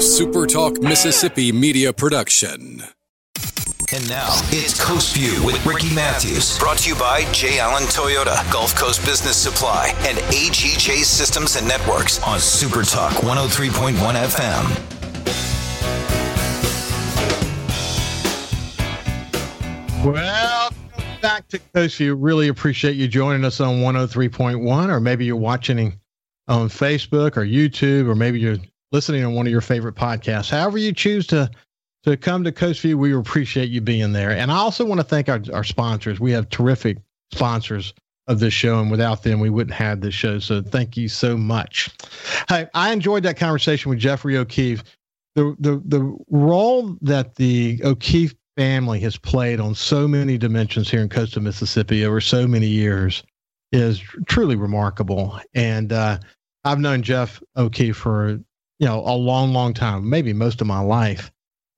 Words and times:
a 0.00 0.02
SuperTalk 0.02 0.82
Mississippi 0.82 1.52
media 1.52 1.92
production. 1.92 2.82
And 3.92 4.08
now 4.08 4.30
it's 4.44 4.82
Coast 4.82 5.14
View 5.14 5.44
with 5.44 5.62
Ricky 5.66 5.94
Matthews. 5.94 6.58
Brought 6.58 6.78
to 6.78 6.88
you 6.88 6.96
by 6.96 7.30
J. 7.32 7.58
Allen 7.58 7.82
Toyota, 7.82 8.50
Gulf 8.50 8.74
Coast 8.74 9.04
Business 9.04 9.36
Supply, 9.36 9.92
and 10.08 10.16
AGJ 10.16 11.04
Systems 11.04 11.56
and 11.56 11.68
Networks 11.68 12.22
on 12.22 12.40
Super 12.40 12.82
Talk 12.82 13.12
103.1 13.16 13.92
FM. 13.92 14.64
Well, 20.02 20.70
back 21.20 21.46
to 21.48 21.58
Coast 21.74 21.98
View. 21.98 22.14
Really 22.14 22.48
appreciate 22.48 22.96
you 22.96 23.06
joining 23.06 23.44
us 23.44 23.60
on 23.60 23.80
103.1, 23.80 24.88
or 24.88 24.98
maybe 24.98 25.26
you're 25.26 25.36
watching 25.36 26.00
on 26.48 26.70
Facebook 26.70 27.36
or 27.36 27.44
YouTube, 27.44 28.08
or 28.08 28.14
maybe 28.14 28.40
you're 28.40 28.56
listening 28.92 29.24
on 29.24 29.34
one 29.34 29.46
of 29.46 29.52
your 29.52 29.60
favorite 29.60 29.94
podcasts. 29.94 30.50
However, 30.50 30.78
you 30.78 30.92
choose 30.92 31.26
to 31.28 31.50
to 32.04 32.16
come 32.16 32.44
to 32.44 32.52
Coast 32.52 32.80
View, 32.80 32.96
we 32.96 33.14
appreciate 33.14 33.68
you 33.68 33.82
being 33.82 34.12
there. 34.12 34.30
And 34.30 34.50
I 34.50 34.56
also 34.56 34.86
want 34.86 35.00
to 35.00 35.06
thank 35.06 35.28
our, 35.28 35.40
our 35.52 35.64
sponsors. 35.64 36.18
We 36.18 36.32
have 36.32 36.48
terrific 36.48 36.96
sponsors 37.30 37.92
of 38.26 38.40
this 38.40 38.54
show, 38.54 38.80
and 38.80 38.90
without 38.90 39.22
them, 39.22 39.40
we 39.40 39.50
wouldn't 39.50 39.74
have 39.74 40.00
this 40.00 40.14
show. 40.14 40.38
So 40.38 40.62
thank 40.62 40.96
you 40.96 41.08
so 41.08 41.36
much. 41.36 41.90
Hey, 42.48 42.68
I 42.74 42.92
enjoyed 42.92 43.22
that 43.24 43.36
conversation 43.36 43.90
with 43.90 43.98
Jeffrey 43.98 44.36
O'Keefe. 44.36 44.82
The 45.34 45.54
the 45.58 45.82
the 45.84 46.16
role 46.30 46.96
that 47.02 47.34
the 47.34 47.80
O'Keefe 47.84 48.34
family 48.56 49.00
has 49.00 49.16
played 49.16 49.60
on 49.60 49.74
so 49.74 50.06
many 50.06 50.36
dimensions 50.38 50.90
here 50.90 51.00
in 51.00 51.08
coastal 51.08 51.42
Mississippi 51.42 52.04
over 52.04 52.20
so 52.20 52.46
many 52.46 52.66
years 52.66 53.22
is 53.72 54.00
truly 54.26 54.56
remarkable. 54.56 55.38
And 55.54 55.92
uh, 55.92 56.18
I've 56.64 56.80
known 56.80 57.02
Jeff 57.02 57.42
O'Keefe 57.56 57.96
for 57.96 58.40
you 58.80 58.86
know 58.86 59.00
a 59.00 59.14
long, 59.14 59.52
long 59.52 59.72
time, 59.72 60.10
maybe 60.10 60.32
most 60.32 60.60
of 60.60 60.66
my 60.66 60.80
life 60.80 61.30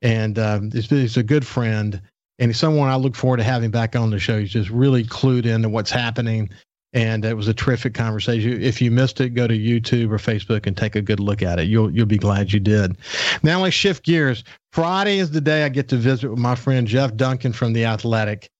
and 0.02 0.38
um, 0.38 0.70
he's, 0.70 0.90
he's, 0.90 1.16
a 1.16 1.22
good 1.22 1.46
friend 1.46 2.02
and 2.38 2.50
he's 2.50 2.58
someone 2.58 2.88
I 2.88 2.96
look 2.96 3.14
forward 3.14 3.36
to 3.38 3.44
having 3.44 3.70
back 3.70 3.94
on 3.96 4.10
the 4.10 4.18
show. 4.18 4.38
He's 4.40 4.50
just 4.50 4.68
really 4.68 5.04
clued 5.04 5.46
into 5.46 5.68
what's 5.68 5.90
happening, 5.90 6.50
and 6.92 7.24
it 7.24 7.36
was 7.36 7.46
a 7.46 7.54
terrific 7.54 7.94
conversation. 7.94 8.60
If 8.60 8.82
you 8.82 8.90
missed 8.90 9.20
it, 9.20 9.30
go 9.30 9.46
to 9.46 9.56
YouTube 9.56 10.10
or 10.10 10.18
Facebook 10.18 10.66
and 10.66 10.76
take 10.76 10.96
a 10.96 11.02
good 11.02 11.20
look 11.20 11.42
at 11.42 11.60
it. 11.60 11.68
You'll 11.68 11.90
you'll 11.90 12.06
be 12.06 12.18
glad 12.18 12.52
you 12.52 12.58
did. 12.58 12.96
Now 13.42 13.60
let's 13.60 13.76
shift 13.76 14.04
gears. 14.04 14.42
Friday 14.72 15.18
is 15.18 15.30
the 15.30 15.40
day 15.40 15.64
I 15.64 15.68
get 15.68 15.88
to 15.88 15.96
visit 15.96 16.30
with 16.30 16.38
my 16.38 16.56
friend 16.56 16.86
Jeff 16.86 17.14
Duncan 17.14 17.52
from 17.52 17.72
the 17.72 17.84
Athletic. 17.84 18.50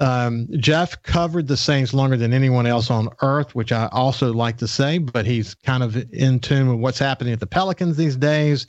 Um, 0.00 0.48
Jeff 0.58 1.00
covered 1.02 1.46
the 1.46 1.56
Saints 1.56 1.92
longer 1.92 2.16
than 2.16 2.32
anyone 2.32 2.66
else 2.66 2.90
on 2.90 3.10
earth, 3.20 3.54
which 3.54 3.70
I 3.70 3.88
also 3.92 4.32
like 4.32 4.56
to 4.58 4.66
say, 4.66 4.98
but 4.98 5.26
he's 5.26 5.54
kind 5.54 5.82
of 5.82 5.96
in 6.12 6.40
tune 6.40 6.68
with 6.68 6.78
what's 6.78 6.98
happening 6.98 7.32
at 7.34 7.40
the 7.40 7.46
Pelicans 7.46 7.96
these 7.96 8.16
days. 8.16 8.66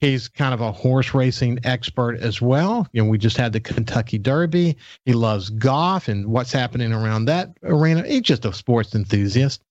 He's 0.00 0.28
kind 0.28 0.54
of 0.54 0.62
a 0.62 0.72
horse 0.72 1.12
racing 1.12 1.58
expert 1.64 2.18
as 2.20 2.40
well. 2.40 2.88
You 2.92 3.02
know, 3.02 3.10
we 3.10 3.18
just 3.18 3.36
had 3.36 3.52
the 3.52 3.60
Kentucky 3.60 4.16
Derby. 4.16 4.74
He 5.04 5.12
loves 5.12 5.50
golf 5.50 6.08
and 6.08 6.26
what's 6.26 6.52
happening 6.52 6.94
around 6.94 7.26
that 7.26 7.50
arena. 7.62 8.06
He's 8.06 8.22
just 8.22 8.46
a 8.46 8.52
sports 8.54 8.94
enthusiast. 8.94 9.62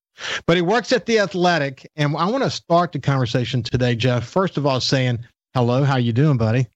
But 0.46 0.58
he 0.58 0.62
works 0.62 0.92
at 0.92 1.08
the 1.08 1.20
Athletic, 1.20 1.90
and 1.96 2.16
I 2.16 2.30
want 2.30 2.44
to 2.44 2.52
start 2.52 2.92
the 2.92 3.00
conversation 3.00 3.64
today, 3.64 3.96
Jeff. 3.96 4.28
First 4.28 4.58
of 4.58 4.66
all, 4.66 4.80
saying 4.80 5.20
hello. 5.56 5.84
How 5.84 5.96
you 5.98 6.14
doing, 6.14 6.38
buddy? 6.38 6.68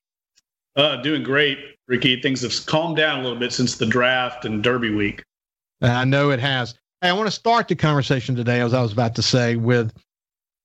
Uh, 0.75 0.95
doing 1.01 1.21
great, 1.21 1.59
Ricky. 1.87 2.21
Things 2.21 2.41
have 2.41 2.65
calmed 2.65 2.97
down 2.97 3.19
a 3.19 3.23
little 3.23 3.39
bit 3.39 3.53
since 3.53 3.75
the 3.75 3.85
draft 3.85 4.45
and 4.45 4.63
Derby 4.63 4.89
week. 4.89 5.23
I 5.81 6.05
know 6.05 6.31
it 6.31 6.39
has. 6.39 6.75
Hey, 7.01 7.09
I 7.09 7.13
want 7.13 7.27
to 7.27 7.31
start 7.31 7.67
the 7.67 7.75
conversation 7.75 8.35
today, 8.35 8.61
as 8.61 8.73
I 8.73 8.81
was 8.81 8.93
about 8.93 9.15
to 9.15 9.21
say, 9.21 9.55
with 9.55 9.93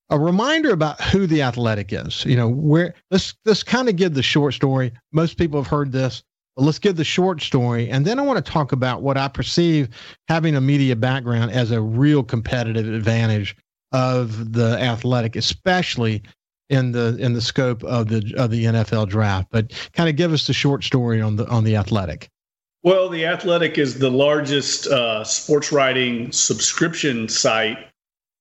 a 0.09 0.17
reminder 0.17 0.71
about 0.71 1.01
who 1.01 1.27
the 1.27 1.41
athletic 1.41 1.91
is. 1.91 2.25
You 2.25 2.35
know, 2.35 2.47
where 2.47 2.93
let's 3.11 3.35
let's 3.45 3.63
kind 3.63 3.89
of 3.89 3.95
give 3.95 4.13
the 4.13 4.23
short 4.23 4.53
story. 4.53 4.93
Most 5.11 5.37
people 5.37 5.61
have 5.61 5.69
heard 5.69 5.91
this, 5.91 6.23
but 6.55 6.63
let's 6.63 6.79
give 6.79 6.95
the 6.95 7.03
short 7.03 7.41
story, 7.41 7.89
and 7.89 8.05
then 8.05 8.19
I 8.19 8.23
want 8.23 8.43
to 8.43 8.51
talk 8.51 8.71
about 8.71 9.01
what 9.01 9.17
I 9.17 9.27
perceive 9.27 9.89
having 10.27 10.55
a 10.55 10.61
media 10.61 10.95
background 10.95 11.51
as 11.51 11.71
a 11.71 11.81
real 11.81 12.23
competitive 12.23 12.87
advantage 12.87 13.55
of 13.91 14.53
the 14.53 14.79
athletic, 14.79 15.35
especially 15.35 16.23
in 16.69 16.91
the 16.91 17.17
in 17.17 17.33
the 17.33 17.41
scope 17.41 17.83
of 17.83 18.07
the 18.07 18.33
of 18.37 18.51
the 18.51 18.65
NFL 18.65 19.09
draft. 19.09 19.49
But 19.51 19.73
kind 19.93 20.09
of 20.09 20.15
give 20.15 20.33
us 20.33 20.47
the 20.47 20.53
short 20.53 20.83
story 20.83 21.21
on 21.21 21.35
the 21.35 21.47
on 21.47 21.63
the 21.63 21.75
athletic. 21.75 22.29
Well, 22.81 23.09
the 23.09 23.25
Athletic 23.25 23.77
is 23.77 23.99
the 23.99 24.09
largest 24.09 24.87
uh, 24.87 25.25
sports 25.25 25.73
writing 25.73 26.31
subscription 26.31 27.27
site 27.27 27.77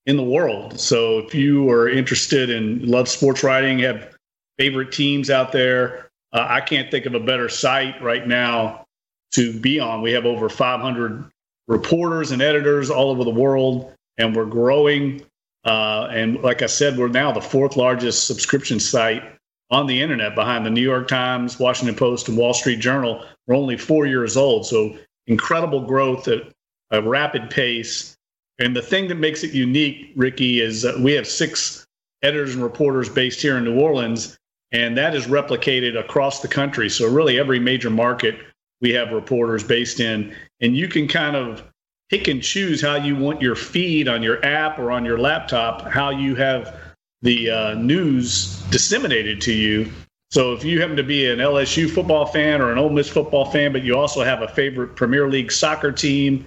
in 0.06 0.16
the 0.16 0.22
world. 0.22 0.78
So 0.78 1.18
if 1.18 1.34
you 1.34 1.68
are 1.70 1.88
interested 1.88 2.48
in 2.48 2.86
love 2.86 3.08
sports 3.08 3.42
writing, 3.42 3.80
have 3.80 4.14
favorite 4.56 4.92
teams 4.92 5.28
out 5.28 5.50
there, 5.50 6.08
uh, 6.32 6.46
I 6.48 6.60
can't 6.60 6.88
think 6.88 7.04
of 7.06 7.14
a 7.14 7.20
better 7.20 7.48
site 7.48 8.00
right 8.00 8.28
now 8.28 8.86
to 9.32 9.58
be 9.58 9.80
on. 9.80 10.02
We 10.02 10.12
have 10.12 10.24
over 10.24 10.48
500 10.48 11.30
reporters 11.66 12.30
and 12.30 12.40
editors 12.40 12.90
all 12.90 13.10
over 13.10 13.24
the 13.24 13.30
world, 13.30 13.92
and 14.18 14.36
we're 14.36 14.46
growing. 14.46 15.22
Uh, 15.64 16.08
and 16.10 16.40
like 16.42 16.62
I 16.62 16.66
said, 16.66 16.96
we're 16.96 17.08
now 17.08 17.32
the 17.32 17.40
fourth 17.40 17.76
largest 17.76 18.26
subscription 18.26 18.80
site 18.80 19.22
on 19.70 19.86
the 19.86 20.00
internet 20.00 20.34
behind 20.34 20.64
the 20.64 20.70
New 20.70 20.82
York 20.82 21.08
Times, 21.08 21.58
Washington 21.58 21.94
Post, 21.94 22.28
and 22.28 22.38
Wall 22.38 22.54
Street 22.54 22.80
Journal. 22.80 23.24
We're 23.46 23.56
only 23.56 23.76
four 23.76 24.06
years 24.06 24.36
old. 24.36 24.66
So 24.66 24.96
incredible 25.26 25.82
growth 25.82 26.26
at 26.28 26.42
a 26.90 27.02
rapid 27.02 27.50
pace. 27.50 28.16
And 28.58 28.74
the 28.74 28.82
thing 28.82 29.08
that 29.08 29.16
makes 29.16 29.44
it 29.44 29.52
unique, 29.52 30.12
Ricky, 30.16 30.60
is 30.60 30.86
we 31.00 31.12
have 31.12 31.26
six 31.26 31.86
editors 32.22 32.54
and 32.54 32.62
reporters 32.62 33.08
based 33.08 33.40
here 33.40 33.56
in 33.56 33.64
New 33.64 33.78
Orleans, 33.78 34.36
and 34.72 34.96
that 34.96 35.14
is 35.14 35.26
replicated 35.26 35.98
across 35.98 36.40
the 36.40 36.48
country. 36.48 36.88
So, 36.88 37.08
really, 37.08 37.38
every 37.38 37.60
major 37.60 37.90
market 37.90 38.36
we 38.80 38.90
have 38.92 39.12
reporters 39.12 39.62
based 39.62 40.00
in, 40.00 40.34
and 40.60 40.76
you 40.76 40.88
can 40.88 41.06
kind 41.06 41.36
of 41.36 41.62
pick 42.10 42.28
and 42.28 42.42
choose 42.42 42.80
how 42.80 42.96
you 42.96 43.16
want 43.16 43.42
your 43.42 43.54
feed 43.54 44.08
on 44.08 44.22
your 44.22 44.44
app 44.44 44.78
or 44.78 44.90
on 44.90 45.04
your 45.04 45.18
laptop, 45.18 45.82
how 45.82 46.10
you 46.10 46.34
have 46.34 46.74
the 47.22 47.50
uh, 47.50 47.74
news 47.74 48.60
disseminated 48.70 49.40
to 49.42 49.52
you. 49.52 49.90
So 50.30 50.52
if 50.52 50.64
you 50.64 50.80
happen 50.80 50.96
to 50.96 51.02
be 51.02 51.30
an 51.30 51.38
LSU 51.38 51.90
football 51.90 52.26
fan 52.26 52.60
or 52.60 52.70
an 52.70 52.78
Ole 52.78 52.90
Miss 52.90 53.08
football 53.08 53.46
fan, 53.46 53.72
but 53.72 53.82
you 53.82 53.96
also 53.96 54.22
have 54.22 54.42
a 54.42 54.48
favorite 54.48 54.94
Premier 54.94 55.28
League 55.28 55.50
soccer 55.50 55.90
team 55.90 56.46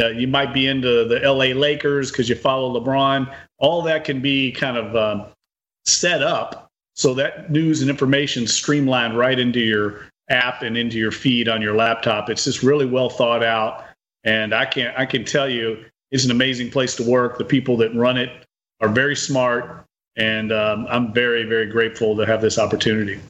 uh, 0.00 0.08
you 0.08 0.26
might 0.26 0.54
be 0.54 0.66
into 0.66 1.04
the 1.04 1.20
LA 1.20 1.54
Lakers 1.58 2.10
because 2.10 2.28
you 2.28 2.34
follow 2.34 2.80
LeBron. 2.80 3.32
All 3.58 3.82
that 3.82 4.04
can 4.04 4.20
be 4.20 4.52
kind 4.52 4.76
of 4.76 4.96
um, 4.96 5.26
set 5.84 6.22
up 6.22 6.70
so 6.94 7.14
that 7.14 7.50
news 7.50 7.82
and 7.82 7.90
information 7.90 8.46
streamlined 8.46 9.16
right 9.16 9.38
into 9.38 9.60
your 9.60 10.08
app 10.30 10.62
and 10.62 10.76
into 10.76 10.98
your 10.98 11.12
feed 11.12 11.48
on 11.48 11.60
your 11.60 11.74
laptop. 11.74 12.30
It's 12.30 12.44
just 12.44 12.62
really 12.62 12.86
well 12.86 13.10
thought 13.10 13.42
out, 13.42 13.84
and 14.24 14.54
I 14.54 14.66
can 14.66 14.92
I 14.96 15.06
can 15.06 15.24
tell 15.24 15.48
you 15.48 15.84
it's 16.10 16.24
an 16.24 16.30
amazing 16.30 16.70
place 16.70 16.96
to 16.96 17.02
work. 17.02 17.38
The 17.38 17.44
people 17.44 17.76
that 17.78 17.94
run 17.94 18.16
it 18.16 18.30
are 18.80 18.88
very 18.88 19.16
smart, 19.16 19.86
and 20.16 20.52
um, 20.52 20.86
I'm 20.88 21.12
very 21.12 21.44
very 21.44 21.66
grateful 21.66 22.16
to 22.16 22.26
have 22.26 22.40
this 22.40 22.58
opportunity. 22.58 23.20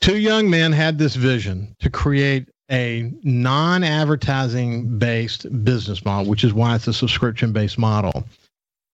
Two 0.00 0.18
young 0.18 0.48
men 0.48 0.72
had 0.72 0.98
this 0.98 1.16
vision 1.16 1.74
to 1.80 1.90
create 1.90 2.48
a 2.70 3.12
non-advertising 3.22 4.98
based 4.98 5.64
business 5.64 6.04
model, 6.04 6.28
which 6.28 6.44
is 6.44 6.52
why 6.52 6.74
it's 6.74 6.88
a 6.88 6.92
subscription 6.92 7.52
based 7.52 7.78
model. 7.78 8.24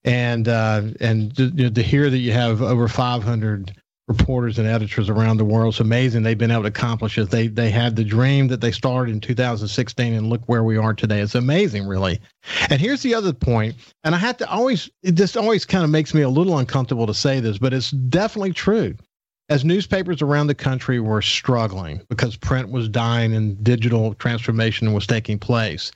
And 0.03 0.47
uh, 0.47 0.83
and 0.99 1.35
to, 1.37 1.69
to, 1.69 1.83
hear 1.83 2.09
that 2.09 2.17
you 2.17 2.31
have 2.31 2.61
over 2.61 2.87
500 2.87 3.75
reporters 4.17 4.59
and 4.59 4.67
editors 4.67 5.09
around 5.09 5.37
the 5.37 5.45
world, 5.45 5.73
it's 5.73 5.79
amazing 5.79 6.23
they've 6.23 6.37
been 6.37 6.51
able 6.51 6.63
to 6.63 6.67
accomplish 6.67 7.17
it. 7.17 7.29
They 7.29 7.47
they 7.47 7.69
had 7.69 7.95
the 7.95 8.03
dream 8.03 8.47
that 8.49 8.61
they 8.61 8.71
started 8.71 9.13
in 9.13 9.21
2016, 9.21 10.13
and 10.13 10.29
look 10.29 10.41
where 10.45 10.63
we 10.63 10.77
are 10.77 10.93
today. 10.93 11.21
It's 11.21 11.35
amazing, 11.35 11.87
really. 11.87 12.19
And 12.69 12.79
here's 12.79 13.01
the 13.01 13.15
other 13.15 13.33
point, 13.33 13.75
and 14.03 14.13
I 14.13 14.17
have 14.17 14.37
to 14.37 14.49
always 14.49 14.89
just 15.13 15.37
always 15.37 15.65
kind 15.65 15.83
of 15.83 15.89
makes 15.89 16.13
me 16.13 16.21
a 16.21 16.29
little 16.29 16.57
uncomfortable 16.57 17.07
to 17.07 17.13
say 17.13 17.39
this, 17.39 17.57
but 17.57 17.73
it's 17.73 17.91
definitely 17.91 18.53
true 18.53 18.95
as 19.51 19.65
newspapers 19.65 20.21
around 20.21 20.47
the 20.47 20.55
country 20.55 21.01
were 21.01 21.21
struggling 21.21 22.01
because 22.07 22.37
print 22.37 22.69
was 22.69 22.87
dying 22.87 23.35
and 23.35 23.61
digital 23.61 24.13
transformation 24.13 24.93
was 24.93 25.05
taking 25.05 25.37
place, 25.37 25.91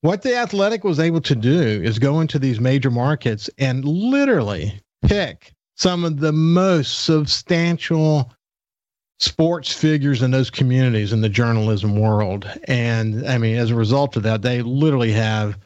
what 0.00 0.22
the 0.22 0.36
Athletic 0.36 0.82
was 0.82 0.98
able 0.98 1.20
to 1.20 1.36
do 1.36 1.80
is 1.84 2.00
go 2.00 2.20
into 2.20 2.40
these 2.40 2.58
major 2.58 2.90
markets 2.90 3.48
and 3.56 3.84
literally 3.84 4.80
pick 5.06 5.52
some 5.76 6.04
of 6.04 6.20
the 6.20 6.32
most 6.32 7.04
substantial 7.04 8.32
sports 9.18 9.72
figures 9.72 10.22
in 10.22 10.32
those 10.32 10.50
communities 10.50 11.12
in 11.12 11.20
the 11.20 11.28
journalism 11.28 11.96
world. 11.96 12.50
And 12.64 13.26
I 13.26 13.38
mean, 13.38 13.56
as 13.56 13.70
a 13.70 13.74
result 13.74 14.16
of 14.16 14.24
that, 14.24 14.42
they 14.42 14.62
literally 14.62 15.12
have 15.12 15.58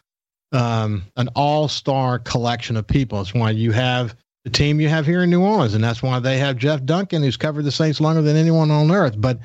um, 0.53 1.05
an 1.17 1.29
all 1.35 1.69
star 1.69 2.19
collection 2.19 2.77
of 2.77 2.87
people. 2.87 3.21
It's 3.21 3.35
why 3.35 3.51
you 3.51 3.73
have 3.73 4.15
the 4.45 4.51
team 4.51 4.81
you 4.81 4.89
have 4.89 5.07
here 5.07 5.25
in 5.25 5.31
New 5.31 5.43
Orleans, 5.43 5.75
and 5.75 5.83
that's 5.83 6.03
why 6.03 6.21
they 6.21 6.39
have 6.39 6.57
Jeff 6.57 6.85
Duncan, 6.85 7.23
who's 7.23 7.37
covered 7.37 7.65
the 7.65 7.73
Saints 7.73 8.01
longer 8.01 8.23
than 8.23 8.37
anyone 8.37 8.71
on 8.71 8.91
earth. 8.93 9.21
But 9.21 9.41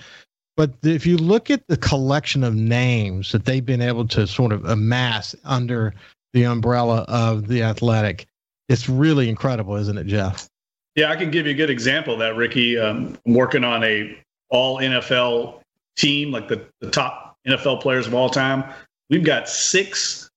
but 0.58 0.74
if 0.84 1.08
you 1.08 1.18
look 1.18 1.50
at 1.50 1.68
the 1.68 1.78
collection 1.78 2.44
of 2.44 2.54
names 2.54 3.32
that 3.32 3.46
they've 3.46 3.66
been 3.66 3.82
able 3.82 4.08
to 4.10 4.28
sort 4.28 4.52
of 4.52 4.66
amass 4.66 5.34
under 5.44 5.96
the 6.34 6.44
umbrella 6.44 7.06
of 7.08 7.48
the 7.48 7.64
Athletic, 7.64 8.28
it's 8.70 8.88
really 8.88 9.28
incredible, 9.28 9.76
isn't 9.76 9.98
it, 9.98 10.06
Jeff? 10.06 10.51
Yeah, 10.96 11.10
I 11.10 11.16
can 11.16 11.32
give 11.32 11.46
you 11.46 11.54
a 11.54 11.56
good 11.56 11.70
example 11.70 12.14
of 12.14 12.20
that, 12.20 12.36
Ricky. 12.36 12.78
Um, 12.78 13.18
I'm 13.26 13.34
working 13.34 13.64
on 13.64 13.84
a 13.84 14.18
all 14.50 14.78
NFL 14.78 15.62
team, 15.96 16.32
like 16.32 16.48
the, 16.48 16.66
the 16.82 16.90
top 16.90 17.38
NFL 17.48 17.82
players 17.82 18.08
of 18.08 18.14
all 18.14 18.30
time. 18.30 18.64
We've 19.10 19.24
got 19.24 19.48
six 19.48 20.30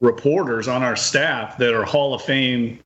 reporters 0.00 0.68
on 0.68 0.82
our 0.82 0.96
staff 0.96 1.58
that 1.58 1.74
are 1.74 1.84
Hall 1.84 2.14
of 2.14 2.22
Fame 2.22 2.80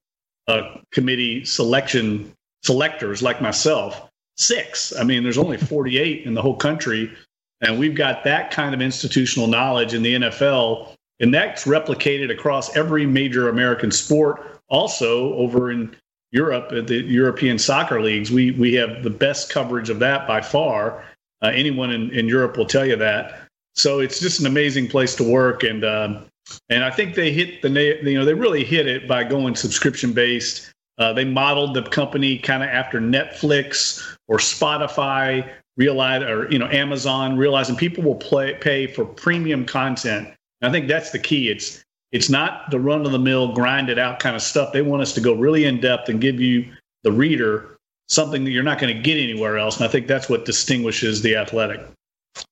uh, 0.49 0.77
committee 0.93 1.45
selection 1.45 2.33
selectors, 2.63 3.23
like 3.23 3.41
myself. 3.43 4.09
Six. 4.37 4.95
I 4.97 5.05
mean, 5.05 5.23
there's 5.23 5.39
only 5.39 5.59
48 5.59 6.25
in 6.25 6.33
the 6.33 6.41
whole 6.41 6.57
country, 6.57 7.13
and 7.61 7.79
we've 7.79 7.95
got 7.95 8.25
that 8.25 8.51
kind 8.51 8.75
of 8.75 8.81
institutional 8.81 9.47
knowledge 9.47 9.93
in 9.93 10.03
the 10.03 10.15
NFL, 10.15 10.95
and 11.21 11.35
that's 11.35 11.65
replicated 11.65 12.31
across 12.31 12.75
every 12.75 13.05
major 13.05 13.51
American 13.51 13.91
sport. 13.91 14.63
Also, 14.69 15.35
over 15.35 15.71
in 15.71 15.95
Europe, 16.33 16.73
at 16.73 16.87
the 16.87 17.03
European 17.03 17.59
soccer 17.59 18.01
leagues, 18.01 18.31
we 18.31 18.53
we 18.53 18.75
have 18.75 19.03
the 19.03 19.11
best 19.11 19.51
coverage 19.51 19.91
of 19.91 19.99
that 19.99 20.29
by 20.29 20.41
far. 20.41 21.05
Uh, 21.43 21.51
anyone 21.55 21.91
in, 21.91 22.11
in 22.11 22.29
Europe 22.29 22.57
will 22.57 22.67
tell 22.67 22.87
you 22.87 22.97
that. 22.97 23.41
So 23.75 24.01
it's 24.01 24.21
just 24.21 24.41
an 24.41 24.47
amazing 24.47 24.89
place 24.89 25.15
to 25.17 25.25
work, 25.25 25.63
and 25.63 25.85
um, 25.85 26.27
and 26.69 26.85
I 26.85 26.91
think 26.91 27.15
they 27.15 27.33
hit 27.33 27.63
the 27.63 27.71
you 27.71 28.19
know 28.19 28.25
they 28.25 28.35
really 28.35 28.65
hit 28.65 28.87
it 28.87 29.09
by 29.09 29.25
going 29.25 29.57
subscription 29.57 30.13
based. 30.13 30.73
Uh, 30.99 31.13
they 31.13 31.25
modeled 31.25 31.75
the 31.75 31.83
company 31.83 32.39
kind 32.39 32.63
of 32.63 32.69
after 32.69 33.01
Netflix 33.01 34.17
or 34.29 34.37
Spotify, 34.37 35.51
realize 35.77 36.23
or 36.23 36.51
you 36.53 36.59
know 36.59 36.69
Amazon, 36.69 37.37
realizing 37.37 37.75
people 37.75 38.05
will 38.05 38.17
play, 38.17 38.55
pay 38.55 38.87
for 38.87 39.05
premium 39.05 39.65
content. 39.65 40.29
And 40.61 40.69
I 40.69 40.71
think 40.71 40.89
that's 40.89 41.11
the 41.11 41.19
key. 41.19 41.49
It's 41.49 41.83
it's 42.13 42.29
not 42.29 42.71
the 42.71 42.81
run 42.81 43.07
of 43.07 43.13
the 43.13 43.19
mill, 43.19 43.53
grind 43.53 43.89
it 43.89 43.99
out 43.99 44.19
kind 44.19 44.35
of 44.35 44.43
stuff. 44.43 44.73
They 44.73 44.83
want 44.83 45.03
us 45.03 45.13
to 45.15 45.21
go 45.21 45.35
really 45.35 45.65
in 45.65 45.81
depth 45.81 46.09
and 46.09 46.21
give 46.21 46.41
you 46.41 46.73
the 47.03 47.13
reader 47.13 47.77
something 48.09 48.45
that 48.45 48.51
you're 48.51 48.65
not 48.65 48.81
going 48.81 48.95
to 48.95 49.01
get 49.01 49.17
anywhere 49.17 49.57
else. 49.57 49.77
And 49.77 49.87
I 49.87 49.89
think 49.89 50.09
that's 50.09 50.29
what 50.29 50.45
distinguishes 50.45 51.23
the 51.23 51.37
athletic. 51.37 51.81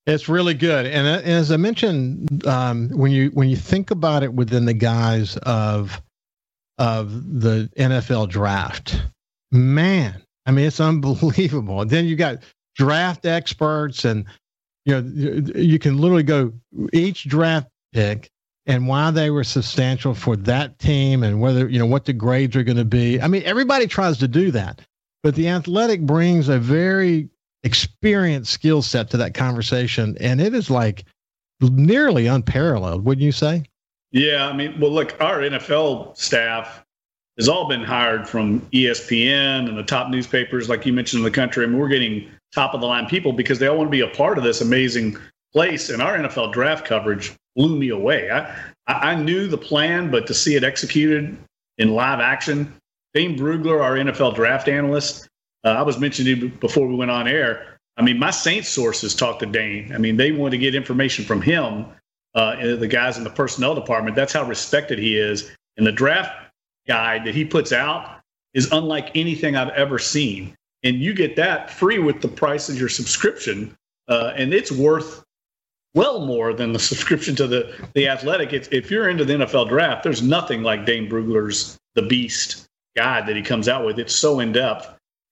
It's 0.07 0.29
really 0.29 0.55
good, 0.55 0.87
and 0.87 1.07
as 1.07 1.53
I 1.53 1.57
mentioned, 1.57 2.47
um, 2.47 2.89
when 2.91 3.13
you 3.13 3.29
when 3.29 3.49
you 3.49 3.57
think 3.57 3.91
about 3.91 4.23
it 4.23 4.33
within 4.35 4.65
the 4.65 4.75
guise 4.75 5.37
of 5.39 6.03
of 6.79 7.41
the 7.41 7.71
NFL 7.77 8.29
draft, 8.29 9.01
man, 9.53 10.21
I 10.47 10.51
mean 10.51 10.67
it's 10.67 10.81
unbelievable. 10.81 11.83
And 11.83 11.91
then 11.91 12.07
you 12.07 12.17
got 12.17 12.39
draft 12.75 13.25
experts, 13.25 14.05
and 14.05 14.25
you 14.85 15.01
know 15.01 15.53
you 15.55 15.79
can 15.79 15.99
literally 15.99 16.25
go 16.25 16.53
each 16.93 17.29
draft 17.29 17.69
pick 17.93 18.31
and 18.69 18.87
why 18.87 19.11
they 19.11 19.31
were 19.31 19.45
substantial 19.45 20.15
for 20.15 20.37
that 20.37 20.79
team, 20.79 21.25
and 21.25 21.41
whether 21.41 21.69
you 21.69 21.81
know 21.81 21.87
what 21.87 22.05
the 22.05 22.13
grades 22.13 22.55
are 22.55 22.63
going 22.63 22.77
to 22.77 22.85
be. 22.85 23.21
I 23.21 23.27
mean, 23.27 23.43
everybody 23.45 23.89
tries 23.89 24.19
to 24.19 24.29
do 24.29 24.53
that, 24.53 24.81
but 25.25 25.35
the 25.35 25.49
athletic 25.49 26.03
brings 26.03 26.49
a 26.49 26.59
very 26.59 27.29
experienced 27.65 28.53
skill 28.53 28.83
set 28.83 29.11
to 29.11 29.17
that 29.17 29.35
conversation 29.35 30.17
and 30.21 30.41
it 30.41 30.55
is 30.55 30.71
like 30.71 31.05
nearly 31.61 32.27
unparalleled 32.29 33.05
wouldn't 33.05 33.25
you 33.25 33.33
say 33.33 33.65
yeah 34.13 34.47
i 34.47 34.53
mean 34.53 34.79
well 34.79 34.93
look 34.93 35.17
our 35.21 35.39
nfl 35.39 36.17
staff 36.17 36.85
has 37.37 37.49
all 37.49 37.67
been 37.69 37.83
hired 37.83 38.29
from 38.29 38.61
espn 38.73 39.69
and 39.69 39.77
the 39.77 39.83
top 39.83 40.09
newspapers 40.09 40.69
like 40.69 40.87
you 40.87 40.93
mentioned 40.93 41.19
in 41.19 41.25
the 41.25 41.31
country 41.31 41.63
I 41.63 41.65
and 41.65 41.73
mean, 41.73 41.83
we're 41.83 41.89
getting 41.89 42.31
top 42.55 42.75
of 42.75 42.81
the 42.81 42.87
line 42.87 43.07
people 43.07 43.33
because 43.33 43.59
they 43.59 43.67
all 43.67 43.77
want 43.77 43.89
to 43.89 43.91
be 43.91 44.01
a 44.01 44.09
part 44.09 44.39
of 44.39 44.45
this 44.45 44.61
amazing 44.61 45.19
place 45.53 45.91
and 45.91 46.03
our 46.03 46.17
nfl 46.19 46.53
draft 46.53 46.85
coverage 46.85 47.35
blew 47.57 47.77
me 47.77 47.89
away 47.89 48.31
i 48.31 48.55
i 48.87 49.15
knew 49.15 49.47
the 49.47 49.59
plan 49.59 50.11
but 50.11 50.27
to 50.27 50.35
see 50.35 50.55
it 50.57 50.65
executed 50.65 51.37
in 51.79 51.95
live 51.95 52.21
action 52.21 52.73
Dane 53.15 53.37
Brugler, 53.37 53.83
our 53.83 53.97
NFL 53.97 54.35
draft 54.35 54.69
analyst, 54.69 55.29
uh, 55.65 55.71
I 55.71 55.83
was 55.83 55.99
mentioning 55.99 56.51
before 56.61 56.87
we 56.87 56.95
went 56.95 57.11
on 57.11 57.27
air. 57.27 57.79
I 57.97 58.03
mean, 58.03 58.19
my 58.19 58.31
Saints 58.31 58.69
sources 58.69 59.15
talked 59.15 59.41
to 59.41 59.47
Dane. 59.47 59.93
I 59.93 59.99
mean, 59.99 60.17
they 60.17 60.31
want 60.31 60.53
to 60.53 60.59
get 60.59 60.75
information 60.75 61.25
from 61.25 61.43
him, 61.43 61.87
uh, 62.35 62.77
the 62.77 62.87
guys 62.87 63.19
in 63.19 63.25
the 63.25 63.31
personnel 63.31 63.75
department. 63.75 64.15
That's 64.15 64.33
how 64.33 64.45
respected 64.45 64.99
he 64.99 65.17
is. 65.17 65.51
And 65.77 65.87
the 65.87 65.93
draft 65.93 66.31
guide 66.87 67.25
that 67.25 67.35
he 67.35 67.45
puts 67.45 67.73
out 67.73 68.21
is 68.55 68.71
unlike 68.71 69.11
anything 69.17 69.57
I've 69.57 69.71
ever 69.71 69.99
seen. 69.99 70.55
And 70.85 70.97
you 71.01 71.13
get 71.13 71.35
that 71.37 71.71
free 71.71 71.99
with 71.99 72.21
the 72.21 72.29
price 72.29 72.69
of 72.69 72.79
your 72.79 72.89
subscription. 72.89 73.77
Uh, 74.07 74.33
and 74.37 74.55
it's 74.55 74.71
worth 74.71 75.25
well 75.99 76.25
more 76.25 76.53
than 76.53 76.73
the 76.73 76.79
subscription 76.79 77.35
to 77.37 77.47
the, 77.47 77.89
the 77.95 78.09
athletic. 78.09 78.53
It's, 78.53 78.69
if 78.71 78.91
you're 78.91 79.09
into 79.09 79.25
the 79.25 79.35
NFL 79.35 79.69
draft, 79.69 80.05
there's 80.05 80.23
nothing 80.23 80.63
like 80.63 80.87
Dane 80.87 81.11
Brugler's 81.11 81.77
The 81.95 82.03
Beast 82.03 82.67
guide 82.97 83.27
that 83.27 83.37
he 83.37 83.43
comes 83.43 83.69
out 83.69 83.85
with. 83.85 83.99
It's 83.99 84.15
so 84.15 84.41
in 84.41 84.53
depth. 84.53 84.89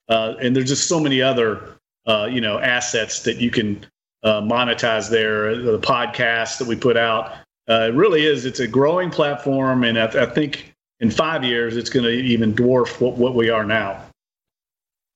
Uh, 0.08 0.34
and 0.40 0.54
there's 0.54 0.68
just 0.68 0.88
so 0.88 1.00
many 1.00 1.22
other 1.22 1.76
uh, 2.06 2.28
you 2.30 2.40
know 2.40 2.58
assets 2.58 3.20
that 3.20 3.38
you 3.38 3.50
can 3.50 3.84
uh, 4.22 4.40
monetize 4.40 5.10
there. 5.10 5.56
The 5.56 5.78
podcast 5.78 6.58
that 6.58 6.68
we 6.68 6.76
put 6.76 6.96
out 6.96 7.32
uh, 7.68 7.88
it 7.88 7.94
really 7.94 8.24
is. 8.24 8.44
It's 8.44 8.60
a 8.60 8.66
growing 8.66 9.10
platform, 9.10 9.84
and 9.84 9.98
I, 9.98 10.06
I 10.06 10.26
think 10.26 10.72
in 11.00 11.10
five 11.10 11.44
years 11.44 11.76
it's 11.76 11.90
going 11.90 12.04
to 12.04 12.12
even 12.12 12.54
dwarf 12.54 13.00
what, 13.00 13.16
what 13.16 13.34
we 13.34 13.50
are 13.50 13.64
now. 13.64 14.05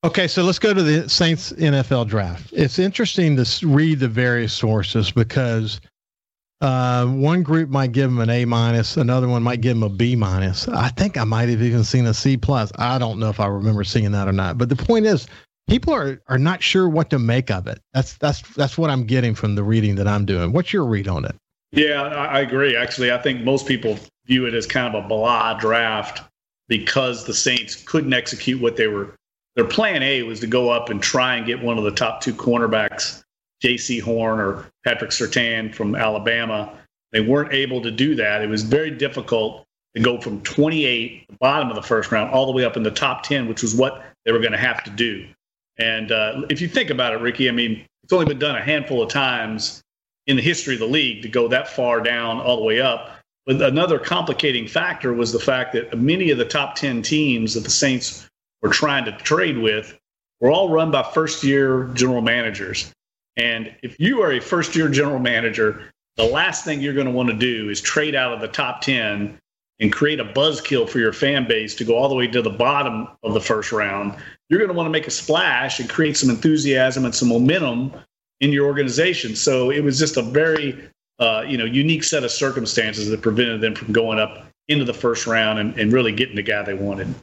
Okay, 0.03 0.29
so 0.29 0.43
let's 0.43 0.59
go 0.59 0.73
to 0.73 0.83
the 0.83 1.09
Saints 1.11 1.53
NFL 1.53 2.09
draft. 2.09 2.51
It's 2.55 2.79
interesting 2.79 3.37
to 3.37 3.69
read 3.69 4.01
the 4.01 4.09
various 4.09 4.55
sources 4.55 5.11
because 5.11 5.79
uh, 6.63 7.07
one 7.07 7.43
group 7.43 7.69
might 7.69 7.93
give 7.93 8.11
them 8.11 8.19
an 8.21 8.31
A 8.31 8.47
minus, 8.47 8.97
another 8.97 9.29
one 9.29 9.43
might 9.43 9.61
give 9.61 9.77
them 9.77 9.83
a 9.83 9.91
B 9.91 10.17
minus. 10.17 10.69
I 10.69 10.89
think 10.89 11.19
I 11.19 11.25
might 11.25 11.51
have 11.51 11.61
even 11.61 11.85
seen 11.85 12.07
a 12.07 12.15
C 12.15 12.39
plus. 12.39 12.73
I 12.77 12.99
don't 12.99 13.19
know 13.19 13.29
if 13.29 13.41
I 13.41 13.47
remember 13.47 13.85
seeing 13.85 14.11
that 14.13 14.27
or 14.27 14.33
not. 14.33 14.57
But 14.57 14.71
the 14.71 14.77
point 14.77 15.05
is, 15.05 15.27
people 15.69 15.93
are 15.93 16.19
are 16.29 16.39
not 16.39 16.63
sure 16.63 16.89
what 16.89 17.11
to 17.11 17.19
make 17.19 17.51
of 17.51 17.67
it. 17.67 17.79
That's 17.93 18.17
that's 18.19 18.41
that's 18.55 18.79
what 18.79 18.89
I'm 18.89 19.05
getting 19.05 19.35
from 19.35 19.55
the 19.55 19.63
reading 19.63 19.97
that 19.97 20.09
I'm 20.09 20.25
doing. 20.25 20.53
What's 20.53 20.73
your 20.73 20.87
read 20.87 21.09
on 21.09 21.27
it? 21.27 21.37
Yeah, 21.73 22.03
I 22.03 22.41
agree. 22.41 22.75
Actually, 22.75 23.13
I 23.13 23.19
think 23.19 23.43
most 23.43 23.67
people 23.67 23.99
view 24.27 24.47
it 24.47 24.55
as 24.55 24.67
kind 24.67 24.95
of 24.95 25.05
a 25.05 25.07
blah 25.07 25.55
draft 25.59 26.23
because 26.69 27.27
the 27.27 27.35
Saints 27.35 27.77
couldn't 27.77 28.15
execute 28.15 28.63
what 28.63 28.77
they 28.77 28.87
were. 28.87 29.15
Their 29.57 29.65
plan 29.65 30.03
A 30.03 30.23
was 30.23 30.41
to 30.41 30.47
go 30.47 30.71
up 30.71 30.91
and 30.91 31.03
try 31.03 31.37
and 31.37 31.47
get 31.47 31.63
one 31.63 31.79
of 31.79 31.85
the 31.85 31.91
top 31.91 32.21
two 32.21 32.35
cornerbacks 32.35 33.23
Jaycee 33.63 34.01
Horn 34.01 34.41
or 34.41 34.67
Patrick 34.85 35.11
Surtain 35.11 35.75
from 35.75 35.95
Alabama. 35.95 36.73
They 37.13 37.21
weren't 37.21 37.53
able 37.53 37.83
to 37.83 37.91
do 37.91 38.15
that. 38.17 38.43
It 38.43 38.49
was 38.49 38.63
very 38.63 38.91
difficult 38.91 39.67
to 39.95 40.03
go 40.03 40.21
from 40.21 40.41
28, 40.43 41.27
the 41.29 41.37
bottom 41.41 41.69
of 41.69 41.75
the 41.75 41.83
first 41.83 42.13
round, 42.13 42.31
all 42.31 42.47
the 42.47 42.53
way 42.53 42.65
up 42.65 42.77
in 42.77 42.83
the 42.83 42.91
top 42.91 43.23
10, 43.25 43.49
which 43.49 43.63
was 43.63 43.75
what 43.75 44.05
they 44.25 44.33
were 44.33 44.39
going 44.39 44.53
to 44.53 44.59
have 44.59 44.85
to 44.85 44.91
do. 44.91 45.27
And 45.79 46.13
uh, 46.13 46.43
if 46.49 46.61
you 46.61 46.69
think 46.69 46.91
about 46.91 47.13
it, 47.13 47.21
Ricky, 47.21 47.49
I 47.49 47.53
mean, 47.53 47.85
it's 48.05 48.13
only 48.13 48.27
been 48.27 48.39
done 48.39 48.57
a 48.57 48.63
handful 48.63 49.03
of 49.03 49.11
times 49.11 49.83
in 50.27 50.37
the 50.37 50.43
history 50.43 50.75
of 50.75 50.81
the 50.81 50.87
league 50.87 51.23
to 51.23 51.29
go 51.29 51.49
that 51.49 51.69
far 51.69 52.01
down 52.01 52.41
all 52.41 52.57
the 52.57 52.65
way 52.65 52.81
up. 52.81 53.11
But 53.47 53.61
another 53.63 53.99
complicating 53.99 54.69
factor 54.69 55.13
was 55.13 55.33
the 55.33 55.41
fact 55.41 55.73
that 55.73 55.99
many 55.99 56.31
of 56.31 56.39
the 56.39 56.45
top 56.45 56.77
10 56.77 57.03
teams 57.03 57.55
that 57.55 57.65
the 57.65 57.71
Saints 57.71 58.29
were 58.63 58.71
trying 58.71 59.05
to 59.07 59.13
trade 59.13 59.59
with 59.59 59.99
were 60.41 60.51
all 60.51 60.71
run 60.71 60.91
by 60.91 61.03
first 61.03 61.45
year 61.45 61.91
general 61.95 62.23
managers. 62.23 62.93
And 63.37 63.75
if 63.83 63.99
you 64.01 64.23
are 64.23 64.33
a 64.33 64.41
first 64.41 64.75
year 64.75 64.89
general 64.89 65.19
manager, 65.19 65.91
the 66.17 66.25
last 66.25 66.65
thing 66.65 66.81
you're 66.81 66.95
going 66.95 67.07
to 67.07 67.13
want 67.13 67.31
to 67.31 67.37
do 67.37 67.71
is 67.71 67.81
trade 67.81 68.15
out 68.15 68.33
of 68.33 68.41
the 68.41 68.49
top 68.49 68.81
10 68.81 69.39
and 69.81 69.93
create 69.93 70.21
a 70.21 70.25
buzzkill 70.25 70.89
for 70.89 70.99
your 70.99 71.13
fan 71.13 71.49
base 71.49 71.75
to 71.77 71.85
go 71.85 71.97
all 71.97 72.09
the 72.09 72.15
way 72.15 72.27
to 72.27 72.43
the 72.43 72.51
bottom 72.51 73.09
of 73.23 73.33
the 73.33 73.41
first 73.41 73.73
round. 73.73 74.15
You're 74.49 74.59
going 74.59 74.69
to 74.69 74.75
want 74.75 74.87
to 74.87 74.91
make 74.91 75.07
a 75.07 75.11
splash 75.11 75.81
and 75.81 75.89
create 75.89 76.17
some 76.17 76.29
enthusiasm 76.29 77.05
and 77.05 77.15
some 77.15 77.29
momentum 77.29 77.93
in 78.41 78.53
your 78.53 78.67
organization. 78.67 79.35
So 79.37 79.71
it 79.71 79.83
was 79.83 79.99
just 79.99 80.17
a 80.17 80.23
very 80.23 80.89
uh, 81.19 81.45
you 81.47 81.57
know 81.57 81.65
unique 81.65 82.05
set 82.05 82.25
of 82.25 82.31
circumstances 82.31 83.09
that 83.09 83.23
prevented 83.23 83.61
them 83.61 83.75
from 83.75 83.93
going 83.93 84.19
up 84.19 84.47
into 84.69 84.85
the 84.85 84.95
first 84.95 85.27
round 85.27 85.59
and, 85.59 85.79
and 85.79 85.93
really 85.93 86.13
getting 86.13 86.37
the 86.37 86.43
guy 86.43 86.63
they 86.63 86.75
wanted. 86.75 87.15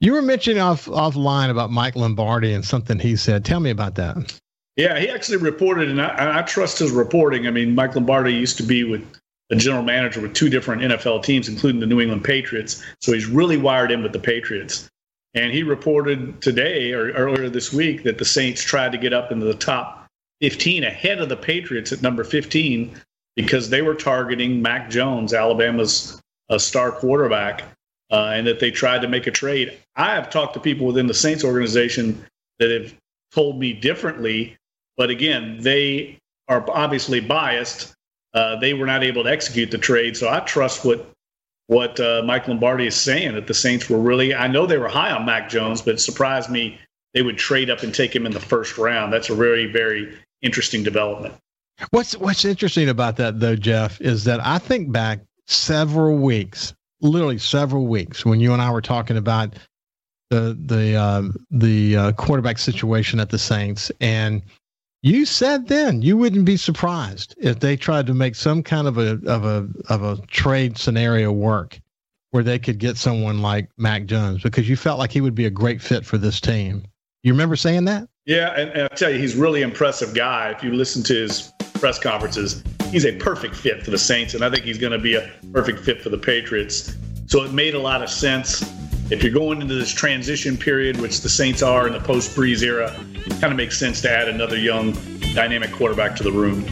You 0.00 0.12
were 0.12 0.22
mentioning 0.22 0.60
off 0.60 0.86
offline 0.86 1.50
about 1.50 1.70
Mike 1.70 1.96
Lombardi 1.96 2.52
and 2.52 2.64
something 2.64 2.98
he 2.98 3.16
said. 3.16 3.44
Tell 3.44 3.60
me 3.60 3.70
about 3.70 3.94
that. 3.96 4.38
Yeah, 4.76 4.98
he 4.98 5.08
actually 5.08 5.38
reported, 5.38 5.88
and 5.88 6.00
I, 6.00 6.40
I, 6.40 6.42
trust 6.42 6.78
his 6.78 6.90
reporting. 6.90 7.46
I 7.46 7.50
mean, 7.50 7.74
Mike 7.74 7.94
Lombardi 7.94 8.32
used 8.32 8.58
to 8.58 8.62
be 8.62 8.84
with 8.84 9.02
a 9.50 9.56
general 9.56 9.82
manager 9.82 10.20
with 10.20 10.34
two 10.34 10.50
different 10.50 10.82
NFL 10.82 11.22
teams, 11.22 11.48
including 11.48 11.80
the 11.80 11.86
New 11.86 12.00
England 12.00 12.24
Patriots. 12.24 12.84
So 13.00 13.12
he's 13.12 13.26
really 13.26 13.56
wired 13.56 13.90
in 13.90 14.02
with 14.02 14.12
the 14.12 14.18
Patriots. 14.18 14.88
And 15.34 15.52
he 15.52 15.62
reported 15.62 16.40
today 16.42 16.92
or 16.92 17.10
earlier 17.12 17.48
this 17.48 17.72
week 17.72 18.02
that 18.02 18.18
the 18.18 18.24
Saints 18.24 18.62
tried 18.62 18.92
to 18.92 18.98
get 18.98 19.12
up 19.12 19.32
into 19.32 19.46
the 19.46 19.54
top 19.54 20.06
15 20.40 20.84
ahead 20.84 21.20
of 21.20 21.28
the 21.28 21.36
Patriots 21.36 21.92
at 21.92 22.02
number 22.02 22.24
15 22.24 22.94
because 23.34 23.70
they 23.70 23.82
were 23.82 23.94
targeting 23.94 24.62
Mac 24.62 24.90
Jones, 24.90 25.32
Alabama's 25.32 26.20
uh, 26.48 26.58
star 26.58 26.90
quarterback, 26.90 27.64
uh, 28.10 28.32
and 28.34 28.46
that 28.46 28.60
they 28.60 28.70
tried 28.70 29.02
to 29.02 29.08
make 29.08 29.26
a 29.26 29.30
trade. 29.30 29.76
I 29.96 30.14
have 30.14 30.30
talked 30.30 30.54
to 30.54 30.60
people 30.60 30.86
within 30.86 31.06
the 31.06 31.14
Saints 31.14 31.44
organization 31.44 32.24
that 32.58 32.70
have 32.70 32.94
told 33.32 33.58
me 33.58 33.72
differently 33.72 34.56
but 34.96 35.10
again, 35.10 35.58
they 35.60 36.18
are 36.48 36.64
obviously 36.70 37.20
biased. 37.20 37.94
Uh, 38.34 38.56
they 38.56 38.74
were 38.74 38.86
not 38.86 39.02
able 39.02 39.24
to 39.24 39.30
execute 39.30 39.70
the 39.70 39.78
trade. 39.78 40.16
So 40.16 40.28
I 40.28 40.40
trust 40.40 40.84
what 40.84 41.10
what 41.68 41.98
uh, 41.98 42.22
Mike 42.24 42.46
Lombardi 42.46 42.86
is 42.86 42.94
saying 42.94 43.34
that 43.34 43.46
the 43.46 43.54
Saints 43.54 43.90
were 43.90 43.98
really. 43.98 44.34
I 44.34 44.46
know 44.46 44.66
they 44.66 44.78
were 44.78 44.88
high 44.88 45.10
on 45.10 45.26
Mac 45.26 45.48
Jones, 45.48 45.82
but 45.82 45.94
it 45.94 46.00
surprised 46.00 46.48
me 46.48 46.78
they 47.12 47.22
would 47.22 47.38
trade 47.38 47.70
up 47.70 47.82
and 47.82 47.94
take 47.94 48.14
him 48.14 48.24
in 48.26 48.32
the 48.32 48.40
first 48.40 48.78
round. 48.78 49.12
That's 49.12 49.30
a 49.30 49.34
very 49.34 49.66
very 49.66 50.16
interesting 50.42 50.82
development. 50.82 51.34
What's 51.90 52.16
What's 52.16 52.44
interesting 52.44 52.88
about 52.88 53.16
that 53.16 53.40
though, 53.40 53.56
Jeff, 53.56 54.00
is 54.00 54.24
that 54.24 54.44
I 54.44 54.58
think 54.58 54.92
back 54.92 55.20
several 55.46 56.16
weeks, 56.16 56.74
literally 57.00 57.38
several 57.38 57.86
weeks, 57.86 58.24
when 58.24 58.40
you 58.40 58.52
and 58.52 58.62
I 58.62 58.70
were 58.70 58.82
talking 58.82 59.16
about 59.16 59.54
the 60.30 60.58
the 60.66 60.96
um, 60.96 61.34
the 61.50 61.96
uh, 61.96 62.12
quarterback 62.12 62.58
situation 62.58 63.20
at 63.20 63.30
the 63.30 63.38
Saints, 63.38 63.92
and 64.00 64.42
you 65.02 65.24
said 65.24 65.68
then 65.68 66.02
you 66.02 66.16
wouldn't 66.16 66.44
be 66.44 66.56
surprised 66.56 67.34
if 67.38 67.60
they 67.60 67.76
tried 67.76 68.06
to 68.06 68.14
make 68.14 68.34
some 68.34 68.62
kind 68.62 68.88
of 68.88 68.98
a 68.98 69.20
of 69.26 69.44
a 69.44 69.68
of 69.88 70.02
a 70.02 70.20
trade 70.26 70.78
scenario 70.78 71.30
work 71.30 71.78
where 72.30 72.42
they 72.42 72.58
could 72.58 72.78
get 72.78 72.96
someone 72.96 73.40
like 73.40 73.68
Mac 73.78 74.04
Jones 74.06 74.42
because 74.42 74.68
you 74.68 74.76
felt 74.76 74.98
like 74.98 75.12
he 75.12 75.20
would 75.20 75.34
be 75.34 75.46
a 75.46 75.50
great 75.50 75.80
fit 75.80 76.04
for 76.04 76.18
this 76.18 76.40
team. 76.40 76.84
You 77.22 77.32
remember 77.32 77.56
saying 77.56 77.84
that? 77.86 78.08
Yeah, 78.24 78.52
and, 78.56 78.70
and 78.70 78.82
I 78.82 78.94
tell 78.94 79.10
you, 79.10 79.18
he's 79.18 79.36
really 79.36 79.62
impressive 79.62 80.12
guy. 80.12 80.50
If 80.50 80.62
you 80.62 80.72
listen 80.72 81.02
to 81.04 81.14
his 81.14 81.52
press 81.74 81.98
conferences, 81.98 82.62
he's 82.96 83.04
a 83.04 83.12
perfect 83.12 83.54
fit 83.54 83.82
for 83.82 83.90
the 83.90 83.98
Saints, 83.98 84.32
and 84.32 84.42
I 84.42 84.48
think 84.48 84.64
he's 84.64 84.78
going 84.78 84.92
to 84.92 84.98
be 84.98 85.16
a 85.16 85.30
perfect 85.52 85.80
fit 85.80 86.00
for 86.00 86.08
the 86.08 86.16
Patriots. 86.16 86.96
So 87.26 87.42
it 87.42 87.52
made 87.52 87.74
a 87.74 87.78
lot 87.78 88.02
of 88.02 88.08
sense 88.08 88.62
if 89.10 89.22
you're 89.22 89.34
going 89.34 89.60
into 89.60 89.74
this 89.74 89.92
transition 89.92 90.56
period, 90.56 90.98
which 90.98 91.20
the 91.20 91.28
Saints 91.28 91.60
are 91.60 91.86
in 91.86 91.92
the 91.92 92.00
post 92.00 92.34
Brees 92.34 92.62
era, 92.62 92.90
kind 93.32 93.52
of 93.52 93.56
makes 93.56 93.78
sense 93.78 94.00
to 94.00 94.10
add 94.10 94.28
another 94.28 94.56
young, 94.56 94.96
dynamic 95.34 95.72
quarterback 95.72 96.16
to 96.16 96.22
the 96.22 96.32
room. 96.32 96.64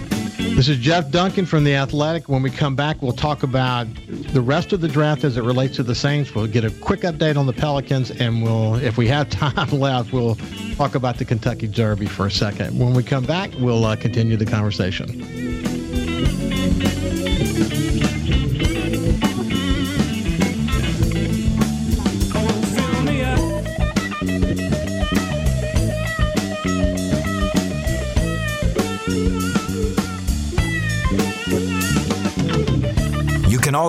This 0.57 0.67
is 0.67 0.79
Jeff 0.79 1.11
Duncan 1.11 1.45
from 1.45 1.63
The 1.63 1.75
Athletic. 1.75 2.27
When 2.27 2.41
we 2.41 2.51
come 2.51 2.75
back, 2.75 3.03
we'll 3.03 3.13
talk 3.13 3.43
about 3.43 3.87
the 4.33 4.41
rest 4.41 4.73
of 4.73 4.81
the 4.81 4.89
draft 4.89 5.25
as 5.25 5.37
it 5.37 5.43
relates 5.43 5.77
to 5.77 5.83
the 5.83 5.95
Saints. 5.95 6.35
We'll 6.35 6.47
get 6.47 6.65
a 6.65 6.71
quick 6.71 7.01
update 7.01 7.37
on 7.37 7.45
the 7.45 7.53
Pelicans, 7.53 8.11
and 8.13 8.43
we'll, 8.43 8.77
if 8.77 8.97
we 8.97 9.09
have 9.09 9.29
time 9.31 9.79
left, 9.79 10.15
we'll 10.15 10.37
talk 10.77 10.95
about 10.95 11.19
the 11.19 11.27
Kentucky 11.27 11.67
Derby 11.67 12.07
for 12.07 12.25
a 12.25 12.31
second. 12.31 12.79
When 12.79 12.95
we 12.95 13.03
come 13.03 13.27
back, 13.27 13.51
we'll 13.59 13.85
uh, 13.85 13.95
continue 13.97 14.39
the 14.39 14.47
conversation. 14.47 15.54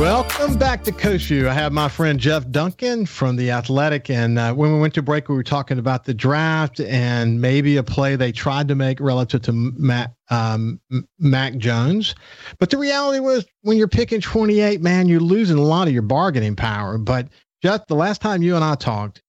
Welcome 0.00 0.56
back 0.56 0.82
to 0.84 0.92
View. 1.18 1.46
I 1.46 1.52
have 1.52 1.74
my 1.74 1.86
friend 1.86 2.18
Jeff 2.18 2.50
Duncan 2.50 3.04
from 3.04 3.36
The 3.36 3.50
Athletic. 3.50 4.08
And 4.08 4.38
uh, 4.38 4.54
when 4.54 4.72
we 4.72 4.80
went 4.80 4.94
to 4.94 5.02
break, 5.02 5.28
we 5.28 5.34
were 5.34 5.42
talking 5.42 5.78
about 5.78 6.06
the 6.06 6.14
draft 6.14 6.80
and 6.80 7.38
maybe 7.38 7.76
a 7.76 7.82
play 7.82 8.16
they 8.16 8.32
tried 8.32 8.66
to 8.68 8.74
make 8.74 8.98
relative 8.98 9.42
to 9.42 9.52
Matt, 9.52 10.14
um, 10.30 10.80
Mac 11.18 11.58
Jones. 11.58 12.14
But 12.58 12.70
the 12.70 12.78
reality 12.78 13.20
was, 13.20 13.44
when 13.60 13.76
you're 13.76 13.88
picking 13.88 14.22
28, 14.22 14.80
man, 14.80 15.06
you're 15.06 15.20
losing 15.20 15.58
a 15.58 15.62
lot 15.62 15.86
of 15.86 15.92
your 15.92 16.00
bargaining 16.00 16.56
power. 16.56 16.96
But 16.96 17.28
Jeff, 17.62 17.86
the 17.86 17.94
last 17.94 18.22
time 18.22 18.42
you 18.42 18.56
and 18.56 18.64
I 18.64 18.76
talked, 18.76 19.20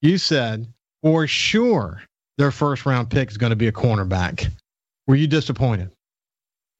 you 0.00 0.16
said 0.16 0.66
for 1.02 1.26
sure 1.26 2.02
their 2.38 2.50
first 2.50 2.86
round 2.86 3.10
pick 3.10 3.30
is 3.30 3.36
going 3.36 3.50
to 3.50 3.56
be 3.56 3.68
a 3.68 3.72
cornerback. 3.72 4.50
Were 5.06 5.16
you 5.16 5.26
disappointed? 5.26 5.93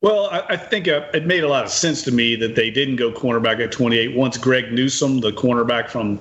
Well, 0.05 0.29
I, 0.31 0.45
I 0.51 0.57
think 0.59 0.87
uh, 0.87 1.07
it 1.15 1.25
made 1.25 1.45
a 1.45 1.49
lot 1.49 1.65
of 1.65 1.71
sense 1.71 2.03
to 2.03 2.13
me 2.13 2.37
that 2.37 2.55
they 2.55 2.69
didn't 2.69 2.97
go 2.97 3.11
cornerback 3.11 3.65
at 3.65 3.73
28. 3.73 4.15
Once 4.15 4.37
Greg 4.37 4.71
Newsome, 4.71 5.21
the 5.21 5.33
cornerback 5.33 5.89
from 5.89 6.21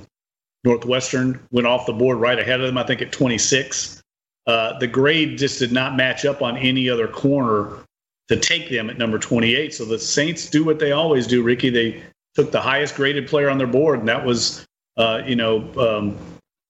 Northwestern, 0.63 1.38
went 1.52 1.68
off 1.68 1.86
the 1.86 1.92
board 1.92 2.18
right 2.18 2.40
ahead 2.40 2.62
of 2.62 2.66
them, 2.66 2.78
I 2.78 2.84
think 2.84 3.02
at 3.02 3.12
26. 3.12 4.02
Uh, 4.48 4.80
the 4.80 4.88
grade 4.88 5.38
just 5.38 5.60
did 5.60 5.74
not 5.74 5.98
match 5.98 6.24
up 6.24 6.42
on 6.42 6.56
any 6.56 6.90
other 6.90 7.10
corner 7.10 7.74
to 8.30 8.38
take 8.38 8.70
them 8.70 8.90
at 8.90 8.98
number 8.98 9.20
28. 9.20 9.74
So 9.74 9.84
the 9.84 10.00
Saints 10.00 10.50
do 10.50 10.63
what 10.63 10.80
they 10.80 10.94
always 10.94 11.28
do, 11.28 11.44
Ricky. 11.44 11.70
They 11.70 12.02
took 12.36 12.54
the 12.54 12.62
highest 12.62 12.96
graded 12.96 13.28
player 13.28 13.50
on 13.50 13.58
their 13.58 13.68
board, 13.68 14.00
and 14.00 14.08
that 14.08 14.25
was, 14.25 14.66
uh, 14.96 15.24
you 15.25 15.36
know, 15.36 15.58
um, 15.78 16.18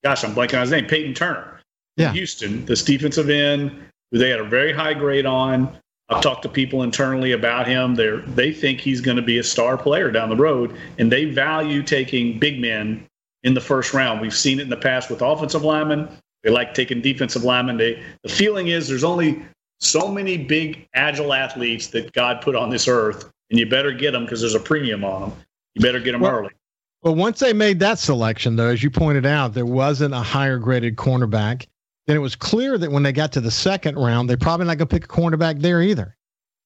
gosh, 0.03 0.24
I'm 0.24 0.34
blanking 0.34 0.55
on 0.55 0.62
his 0.62 0.72
name, 0.72 0.88
Peyton 0.88 1.13
Turner. 1.13 1.62
Yeah. 1.96 2.12
Houston, 2.12 2.65
this 2.65 2.84
defensive 2.84 3.29
end, 3.29 3.84
who 4.12 4.17
they 4.17 4.32
had 4.32 4.39
a 4.39 4.46
very 4.46 4.74
high 4.74 4.96
grade 4.96 5.27
on. 5.27 5.77
I've 6.10 6.22
talked 6.22 6.43
to 6.43 6.50
people 6.50 6.83
internally 6.83 7.31
about 7.31 7.67
him. 7.67 7.95
They 7.95 8.17
they 8.27 8.51
think 8.51 8.81
he's 8.81 9.01
going 9.01 9.17
to 9.17 9.24
be 9.24 9.38
a 9.38 9.43
star 9.43 9.77
player 9.77 10.12
down 10.12 10.29
the 10.29 10.36
road, 10.36 10.75
and 10.98 11.12
they 11.12 11.25
value 11.25 11.81
taking 11.81 12.39
big 12.39 12.60
men 12.60 13.05
in 13.43 13.53
the 13.53 13.62
first 13.62 13.93
round. 13.93 14.22
We've 14.22 14.33
seen 14.33 14.60
it 14.60 14.63
in 14.63 14.69
the 14.69 14.77
past 14.77 15.10
with 15.10 15.22
offensive 15.22 15.63
linemen. 15.63 16.10
They 16.43 16.50
like 16.50 16.74
taking 16.74 17.01
defensive 17.01 17.43
linemen. 17.43 17.77
They, 17.77 18.03
the 18.24 18.29
feeling 18.29 18.67
is 18.67 18.88
there's 18.88 19.03
only 19.03 19.43
so 19.79 20.10
many 20.10 20.38
big, 20.38 20.88
agile 20.93 21.33
athletes 21.33 21.88
that 21.88 22.12
God 22.13 22.41
put 22.41 22.55
on 22.55 22.69
this 22.69 22.88
earth, 22.88 23.31
and 23.50 23.60
you 23.60 23.69
better 23.69 23.91
get 23.91 24.12
them 24.12 24.25
because 24.25 24.41
there's 24.41 24.55
a 24.55 24.60
premium 24.60 25.03
on 25.05 25.29
them. 25.29 25.39
You 25.75 25.81
better 25.81 26.00
get 26.00 26.12
them 26.12 26.22
well, 26.22 26.31
early. 26.31 26.51
Well, 27.01 27.15
once 27.15 27.39
they 27.39 27.53
made 27.53 27.79
that 27.79 28.00
selection, 28.00 28.55
though, 28.55 28.67
as 28.67 28.83
you 28.83 28.89
pointed 28.89 29.25
out, 29.25 29.53
there 29.53 29.65
wasn't 29.65 30.13
a 30.13 30.19
higher 30.19 30.57
graded 30.57 30.95
cornerback 30.95 31.67
then 32.07 32.15
it 32.15 32.19
was 32.19 32.36
clear 32.36 32.77
that 32.77 32.91
when 32.91 33.03
they 33.03 33.12
got 33.12 33.31
to 33.33 33.41
the 33.41 33.51
second 33.51 33.95
round, 33.95 34.29
they're 34.29 34.38
probably 34.38 34.65
not 34.65 34.77
going 34.77 34.88
to 34.88 34.93
pick 34.93 35.05
a 35.05 35.07
cornerback 35.07 35.62
there 35.62 35.81
either. 35.81 36.15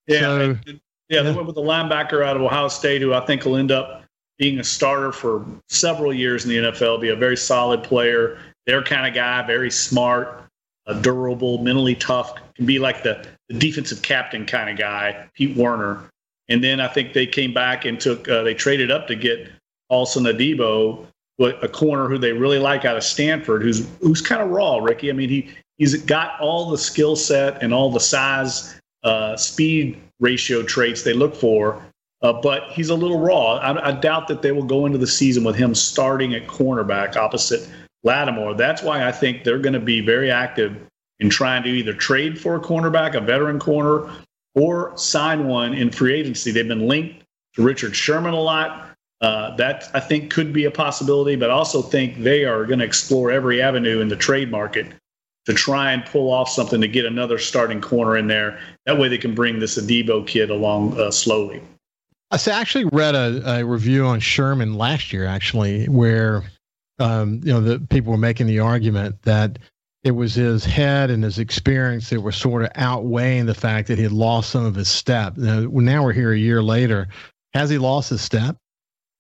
Yeah, 0.08 0.20
so, 0.20 0.58
yeah, 0.66 0.74
yeah, 1.10 1.22
they 1.22 1.32
went 1.32 1.46
with 1.46 1.56
the 1.56 1.62
linebacker 1.62 2.26
out 2.26 2.36
of 2.36 2.42
Ohio 2.42 2.68
State, 2.68 3.02
who 3.02 3.14
I 3.14 3.26
think 3.26 3.46
will 3.46 3.58
end 3.58 3.72
up 3.72 4.04
being 4.38 4.60
a 4.60 4.64
starter 4.64 5.12
for 5.12 5.46
several 5.68 6.14
years 6.14 6.46
in 6.46 6.50
the 6.50 6.72
NFL, 6.72 7.02
be 7.02 7.10
a 7.10 7.16
very 7.16 7.38
solid 7.38 7.84
player, 7.84 8.40
their 8.66 8.84
kind 8.84 9.08
of 9.08 9.14
guy, 9.14 9.46
very 9.46 9.72
smart, 9.72 10.44
durable, 11.02 11.58
mentally 11.60 11.96
tough, 11.96 12.36
can 12.56 12.66
be 12.66 12.80
like 12.80 13.04
the, 13.04 13.26
the 13.50 13.58
defensive 13.58 14.02
captain 14.02 14.46
kind 14.46 14.70
of 14.70 14.78
guy, 14.78 15.28
Pete 15.34 15.56
Werner. 15.56 16.10
And 16.50 16.64
then 16.64 16.80
I 16.80 16.88
think 16.88 17.14
they 17.14 17.28
came 17.28 17.54
back 17.54 17.86
and 17.86 18.00
took, 18.00 18.28
uh, 18.30 18.44
they 18.44 18.54
traded 18.54 18.92
up 18.92 19.08
to 19.08 19.16
get 19.16 19.50
Paulson 19.90 20.24
Adebo, 20.26 21.06
a 21.40 21.68
corner 21.68 22.08
who 22.08 22.18
they 22.18 22.32
really 22.32 22.60
like 22.60 22.86
out 22.86 22.98
of 22.98 23.04
Stanford, 23.04 23.62
who's 23.62 23.88
who's 24.02 24.22
kind 24.22 24.42
of 24.42 24.50
raw, 24.50 24.78
Ricky. 24.78 25.10
I 25.10 25.14
mean, 25.14 25.30
he 25.30 25.50
he's 25.78 26.02
got 26.04 26.40
all 26.40 26.70
the 26.70 26.78
skill 26.78 27.16
set 27.16 27.62
and 27.62 27.74
all 27.74 27.92
the 27.92 28.00
size, 28.00 28.80
uh, 29.04 29.38
speed 29.38 30.02
ratio 30.20 30.64
traits 30.64 31.04
they 31.04 31.14
look 31.14 31.36
for, 31.36 31.84
uh, 32.22 32.34
but 32.34 32.72
he's 32.72 32.90
a 32.90 32.96
little 32.96 33.20
raw. 33.20 33.58
I, 33.58 33.90
I, 33.90 33.92
doubt 33.92 34.28
that 34.30 34.42
they 34.42 34.52
will 34.52 34.64
go 34.64 34.88
into 34.88 34.98
the 34.98 35.06
season 35.06 35.44
with 35.44 35.56
him 35.56 35.76
starting 35.76 36.34
at 36.34 36.48
cornerback 36.48 37.16
opposite 37.16 37.70
Lattimore. 38.04 38.56
That's 38.56 38.82
why 38.82 39.08
I 39.08 39.12
think 39.12 39.44
they're 39.44 39.60
going 39.60 39.74
to 39.74 39.80
be 39.80 40.02
very 40.02 40.32
active 40.32 40.76
in 41.20 41.30
trying 41.30 41.64
to 41.64 41.70
either 41.70 41.94
trade 41.94 42.40
for 42.40 42.56
a 42.56 42.60
cornerback, 42.60 43.16
a 43.16 43.22
veteran 43.22 43.60
corner, 43.60 44.10
or 44.56 44.98
sign 44.98 45.48
one 45.48 45.74
in 45.74 45.92
free 45.92 46.14
agency. 46.14 46.52
They've 46.52 46.68
been 46.68 46.88
linked 46.88 47.24
to 47.56 47.62
Richard 47.62 47.96
Sherman 47.96 48.34
a 48.34 48.40
lot. 48.40 48.90
Uh, 49.20 49.56
that 49.56 49.90
I 49.96 50.00
think 50.00 50.32
could 50.32 50.54
be 50.54 50.66
a 50.66 50.72
possibility, 50.72 51.36
but 51.36 51.50
I 51.50 51.54
also 51.54 51.82
think 51.82 52.22
they 52.22 52.46
are 52.46 52.66
going 52.66 52.80
to 52.80 52.86
explore 52.86 53.32
every 53.32 53.62
avenue 53.62 54.00
in 54.00 54.10
the 54.10 54.16
trade 54.16 54.52
market 54.52 54.94
to 55.48 55.54
try 55.54 55.94
and 55.94 56.06
pull 56.06 56.32
off 56.32 56.50
something 56.50 56.82
to 56.82 56.88
get 56.88 57.06
another 57.06 57.40
starting 57.40 57.82
corner 57.82 58.18
in 58.18 58.28
there. 58.28 58.60
That 58.86 59.00
way 59.00 59.08
they 59.08 59.18
can 59.18 59.34
bring 59.34 59.60
this 59.60 59.78
Adebo 59.78 60.28
kid 60.28 60.52
along 60.52 61.00
uh, 61.00 61.10
slowly. 61.10 61.62
I 62.30 62.38
actually 62.52 62.86
read 62.86 63.16
a, 63.16 63.60
a, 63.60 63.66
review 63.66 64.06
on 64.06 64.20
Sherman 64.20 64.74
last 64.74 65.14
year, 65.14 65.26
actually, 65.26 65.86
where 65.86 66.44
um, 67.00 67.40
you 67.44 67.54
know 67.54 67.62
the 67.62 67.80
people 67.80 68.12
were 68.12 68.18
making 68.18 68.48
the 68.48 68.60
argument 68.60 69.22
that 69.24 69.58
it 70.04 70.12
was 70.12 70.36
his 70.36 70.64
head 70.66 71.10
and 71.10 71.24
his 71.24 71.40
experience 71.40 72.10
that 72.10 72.22
were 72.22 72.32
sort 72.32 72.64
of 72.64 72.70
outweighing 72.76 73.46
the 73.46 73.56
fact 73.56 73.88
that 73.88 73.98
he 73.98 74.04
had 74.04 74.12
lost 74.12 74.50
some 74.50 74.66
of 74.66 74.76
his 74.76 74.90
step. 74.90 75.38
Now, 75.38 75.62
now 75.62 76.04
we're 76.04 76.14
here 76.14 76.34
a 76.34 76.38
year 76.38 76.62
later. 76.62 77.08
Has 77.54 77.70
he 77.70 77.78
lost 77.78 78.10
his 78.10 78.22
step? 78.22 78.58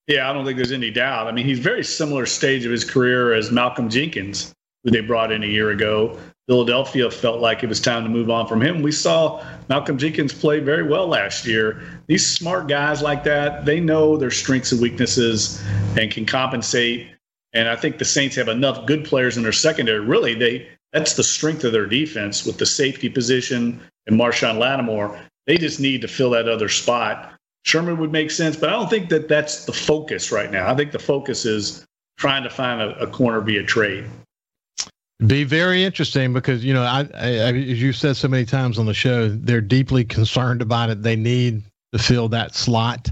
Yeah, 0.07 0.29
I 0.29 0.33
don't 0.33 0.45
think 0.45 0.55
there's 0.55 0.71
any 0.71 0.89
doubt. 0.89 1.27
I 1.27 1.31
mean, 1.31 1.45
he's 1.45 1.59
very 1.59 1.83
similar 1.83 2.25
stage 2.25 2.65
of 2.65 2.71
his 2.71 2.85
career 2.85 3.33
as 3.33 3.51
Malcolm 3.51 3.89
Jenkins, 3.89 4.53
who 4.83 4.91
they 4.91 5.01
brought 5.01 5.31
in 5.31 5.43
a 5.43 5.47
year 5.47 5.71
ago. 5.71 6.17
Philadelphia 6.47 7.11
felt 7.11 7.41
like 7.41 7.61
it 7.61 7.67
was 7.67 7.81
time 7.81 8.03
to 8.03 8.09
move 8.09 8.29
on 8.29 8.47
from 8.47 8.61
him. 8.61 8.81
We 8.81 8.93
saw 8.93 9.45
Malcolm 9.67 9.97
Jenkins 9.97 10.33
play 10.33 10.61
very 10.61 10.83
well 10.83 11.07
last 11.07 11.45
year. 11.45 12.01
These 12.07 12.25
smart 12.25 12.69
guys 12.69 13.01
like 13.01 13.25
that, 13.25 13.65
they 13.65 13.81
know 13.81 14.15
their 14.15 14.31
strengths 14.31 14.71
and 14.71 14.81
weaknesses 14.81 15.61
and 15.99 16.09
can 16.09 16.25
compensate. 16.25 17.09
And 17.51 17.67
I 17.67 17.75
think 17.75 17.97
the 17.97 18.05
Saints 18.05 18.37
have 18.37 18.47
enough 18.47 18.85
good 18.85 19.03
players 19.03 19.35
in 19.35 19.43
their 19.43 19.51
secondary. 19.51 19.99
Really, 19.99 20.35
they 20.35 20.69
that's 20.93 21.13
the 21.15 21.23
strength 21.23 21.65
of 21.65 21.73
their 21.73 21.85
defense 21.85 22.45
with 22.45 22.57
the 22.57 22.65
safety 22.65 23.09
position 23.09 23.81
and 24.07 24.17
Marshon 24.17 24.57
Lattimore. 24.57 25.19
They 25.47 25.57
just 25.57 25.81
need 25.81 26.01
to 26.01 26.07
fill 26.07 26.29
that 26.29 26.47
other 26.47 26.69
spot. 26.69 27.36
Sherman 27.63 27.97
would 27.97 28.11
make 28.11 28.31
sense, 28.31 28.55
but 28.55 28.69
I 28.69 28.73
don't 28.73 28.89
think 28.89 29.09
that 29.09 29.27
that's 29.27 29.65
the 29.65 29.73
focus 29.73 30.31
right 30.31 30.51
now. 30.51 30.71
I 30.71 30.75
think 30.75 30.91
the 30.91 30.99
focus 30.99 31.45
is 31.45 31.85
trying 32.17 32.43
to 32.43 32.49
find 32.49 32.81
a, 32.81 32.97
a 32.99 33.07
corner 33.07 33.41
via 33.41 33.63
trade. 33.63 34.05
Be 35.25 35.43
very 35.43 35.83
interesting 35.83 36.31
because 36.31 36.63
you 36.63 36.73
know, 36.73 36.83
I, 36.83 37.07
I, 37.15 37.27
as 37.31 37.81
you 37.81 37.91
said 37.91 38.15
so 38.17 38.27
many 38.27 38.45
times 38.45 38.77
on 38.77 38.85
the 38.85 38.93
show, 38.93 39.29
they're 39.29 39.61
deeply 39.61 40.05
concerned 40.05 40.61
about 40.61 40.89
it. 40.91 41.01
They 41.01 41.15
need 41.15 41.63
to 41.91 41.99
fill 41.99 42.29
that 42.29 42.53
slot, 42.53 43.11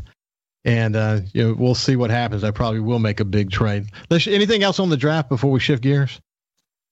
and 0.65 0.95
uh, 0.95 1.21
you 1.33 1.43
know, 1.43 1.55
we'll 1.57 1.73
see 1.73 1.95
what 1.95 2.11
happens. 2.11 2.43
I 2.43 2.51
probably 2.51 2.79
will 2.79 2.99
make 2.99 3.19
a 3.19 3.25
big 3.25 3.49
trade. 3.49 3.87
Anything 4.11 4.61
else 4.61 4.79
on 4.79 4.89
the 4.89 4.97
draft 4.97 5.29
before 5.29 5.49
we 5.49 5.59
shift 5.59 5.81
gears? 5.81 6.21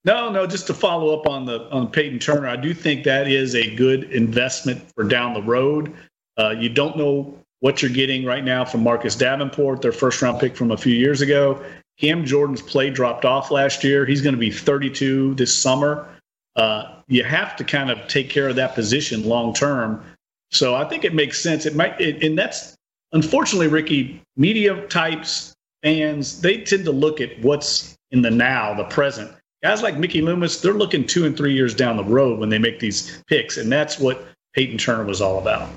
No, 0.03 0.31
no. 0.31 0.47
Just 0.47 0.67
to 0.67 0.73
follow 0.73 1.17
up 1.17 1.27
on 1.27 1.45
the 1.45 1.69
on 1.69 1.89
Peyton 1.91 2.17
Turner, 2.17 2.47
I 2.47 2.55
do 2.55 2.73
think 2.73 3.03
that 3.03 3.27
is 3.27 3.53
a 3.55 3.75
good 3.75 4.05
investment 4.11 4.83
for 4.95 5.03
down 5.03 5.35
the 5.35 5.43
road. 5.43 5.93
Uh, 6.37 6.55
you 6.57 6.69
don't 6.69 6.97
know 6.97 7.37
what 7.63 7.81
you're 7.81 7.89
getting 7.89 8.25
right 8.25 8.43
now 8.43 8.65
from 8.65 8.83
Marcus 8.83 9.15
Davenport, 9.15 9.81
their 9.81 9.93
first 9.93 10.21
round 10.21 10.37
pick 10.37 10.53
from 10.53 10.71
a 10.71 10.75
few 10.77 10.93
years 10.93 11.21
ago, 11.21 11.63
Cam 11.97 12.25
Jordan's 12.25 12.61
play 12.61 12.89
dropped 12.89 13.23
off 13.23 13.51
last 13.51 13.85
year. 13.85 14.05
He's 14.05 14.19
going 14.21 14.35
to 14.35 14.39
be 14.39 14.51
32 14.51 15.35
this 15.35 15.55
summer. 15.55 16.09
Uh, 16.57 16.95
you 17.07 17.23
have 17.23 17.55
to 17.55 17.63
kind 17.63 17.89
of 17.89 18.05
take 18.09 18.29
care 18.29 18.49
of 18.49 18.57
that 18.57 18.75
position 18.75 19.23
long 19.23 19.53
term. 19.53 20.03
So 20.51 20.75
I 20.75 20.83
think 20.83 21.05
it 21.05 21.13
makes 21.13 21.39
sense. 21.39 21.65
It 21.65 21.73
might, 21.73 22.01
it, 22.01 22.21
and 22.21 22.37
that's 22.37 22.75
unfortunately, 23.13 23.67
Ricky, 23.67 24.21
media 24.35 24.85
types, 24.87 25.53
fans, 25.83 26.41
they 26.41 26.57
tend 26.57 26.83
to 26.83 26.91
look 26.91 27.21
at 27.21 27.39
what's 27.39 27.95
in 28.11 28.21
the 28.21 28.31
now, 28.31 28.73
the 28.73 28.83
present. 28.83 29.31
Guys 29.63 29.81
like 29.81 29.97
Mickey 29.97 30.21
Loomis, 30.21 30.59
they're 30.59 30.73
looking 30.73 31.07
two 31.07 31.25
and 31.25 31.37
three 31.37 31.53
years 31.53 31.73
down 31.73 31.95
the 31.95 32.03
road 32.03 32.41
when 32.41 32.49
they 32.49 32.59
make 32.59 32.81
these 32.81 33.23
picks, 33.27 33.55
and 33.55 33.71
that's 33.71 33.99
what 33.99 34.27
Peyton 34.53 34.77
Turner 34.77 35.05
was 35.05 35.21
all 35.21 35.39
about. 35.39 35.69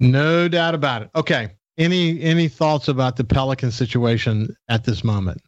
No 0.00 0.48
doubt 0.48 0.74
about 0.74 1.02
it. 1.02 1.10
Okay, 1.14 1.50
any 1.78 2.20
any 2.22 2.48
thoughts 2.48 2.88
about 2.88 3.16
the 3.16 3.24
Pelican 3.24 3.70
situation 3.70 4.54
at 4.68 4.84
this 4.84 5.02
moment? 5.04 5.40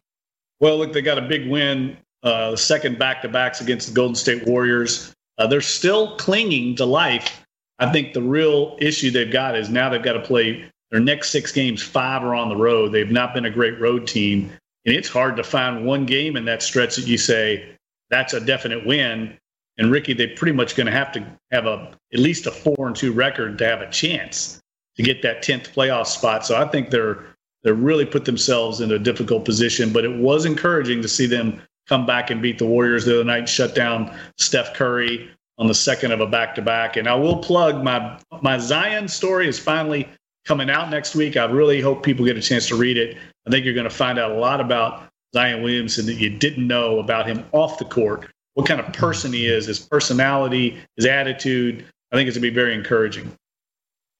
Well, 0.59 0.77
look, 0.77 0.93
they 0.93 1.01
got 1.01 1.17
a 1.17 1.21
big 1.21 1.49
win, 1.49 1.97
uh, 2.23 2.55
second 2.55 2.99
back 2.99 3.21
to 3.21 3.29
backs 3.29 3.61
against 3.61 3.87
the 3.87 3.93
Golden 3.93 4.15
State 4.15 4.45
Warriors. 4.45 5.13
Uh, 5.37 5.47
they're 5.47 5.61
still 5.61 6.17
clinging 6.17 6.75
to 6.75 6.85
life. 6.85 7.45
I 7.79 7.91
think 7.91 8.13
the 8.13 8.21
real 8.21 8.75
issue 8.79 9.09
they've 9.09 9.31
got 9.31 9.55
is 9.55 9.69
now 9.69 9.89
they've 9.89 10.03
got 10.03 10.13
to 10.13 10.21
play 10.21 10.69
their 10.91 10.99
next 10.99 11.29
six 11.29 11.51
games. 11.51 11.81
Five 11.81 12.23
are 12.23 12.35
on 12.35 12.49
the 12.49 12.57
road. 12.57 12.91
They've 12.91 13.09
not 13.09 13.33
been 13.33 13.45
a 13.45 13.49
great 13.49 13.79
road 13.79 14.05
team, 14.05 14.51
and 14.85 14.95
it's 14.95 15.07
hard 15.07 15.37
to 15.37 15.43
find 15.43 15.85
one 15.85 16.05
game 16.05 16.35
in 16.35 16.45
that 16.45 16.61
stretch 16.61 16.97
that 16.97 17.07
you 17.07 17.17
say 17.17 17.75
that's 18.09 18.33
a 18.33 18.39
definite 18.39 18.85
win. 18.85 19.37
And 19.79 19.91
Ricky, 19.91 20.13
they're 20.13 20.35
pretty 20.35 20.51
much 20.51 20.75
going 20.75 20.87
to 20.87 20.91
have 20.91 21.11
to 21.13 21.25
have 21.51 21.65
a 21.65 21.91
at 22.13 22.19
least 22.19 22.45
a 22.45 22.51
four 22.51 22.85
and 22.85 22.95
two 22.95 23.13
record 23.13 23.57
to 23.57 23.65
have 23.65 23.81
a 23.81 23.89
chance 23.89 24.61
to 24.97 25.03
get 25.03 25.21
that 25.21 25.41
10th 25.41 25.73
playoff 25.73 26.07
spot. 26.07 26.45
So 26.45 26.61
I 26.61 26.67
think 26.67 26.89
they're 26.91 27.25
they're 27.63 27.73
really 27.73 28.05
put 28.05 28.25
themselves 28.25 28.81
in 28.81 28.91
a 28.91 28.99
difficult 28.99 29.45
position. 29.45 29.91
But 29.91 30.05
it 30.05 30.15
was 30.17 30.45
encouraging 30.45 31.01
to 31.01 31.07
see 31.07 31.25
them 31.25 31.61
come 31.87 32.05
back 32.05 32.29
and 32.29 32.41
beat 32.41 32.57
the 32.59 32.65
Warriors 32.65 33.05
the 33.05 33.15
other 33.15 33.23
night, 33.23 33.49
shut 33.49 33.73
down 33.73 34.15
Steph 34.37 34.73
Curry 34.75 35.29
on 35.57 35.67
the 35.67 35.73
second 35.73 36.11
of 36.11 36.21
a 36.21 36.27
back 36.27 36.55
to 36.55 36.61
back. 36.61 36.95
And 36.97 37.07
I 37.07 37.15
will 37.15 37.37
plug 37.37 37.83
my 37.83 38.19
my 38.41 38.57
Zion 38.57 39.07
story 39.07 39.47
is 39.47 39.57
finally 39.57 40.09
coming 40.45 40.69
out 40.69 40.89
next 40.89 41.15
week. 41.15 41.37
I 41.37 41.45
really 41.45 41.79
hope 41.79 42.03
people 42.03 42.25
get 42.25 42.37
a 42.37 42.41
chance 42.41 42.67
to 42.67 42.75
read 42.75 42.97
it. 42.97 43.17
I 43.47 43.49
think 43.49 43.65
you're 43.65 43.73
going 43.73 43.89
to 43.89 43.95
find 43.95 44.19
out 44.19 44.31
a 44.31 44.39
lot 44.39 44.59
about 44.59 45.03
Zion 45.33 45.63
Williamson 45.63 46.05
that 46.07 46.15
you 46.15 46.29
didn't 46.29 46.67
know 46.67 46.99
about 46.99 47.27
him 47.27 47.45
off 47.51 47.77
the 47.77 47.85
court, 47.85 48.29
what 48.53 48.67
kind 48.67 48.79
of 48.79 48.91
person 48.93 49.31
he 49.31 49.47
is, 49.47 49.65
his 49.65 49.79
personality, 49.79 50.77
his 50.95 51.05
attitude. 51.05 51.85
I 52.11 52.15
think 52.15 52.27
it's 52.27 52.37
going 52.37 52.43
to 52.43 52.51
be 52.51 52.55
very 52.55 52.73
encouraging. 52.73 53.31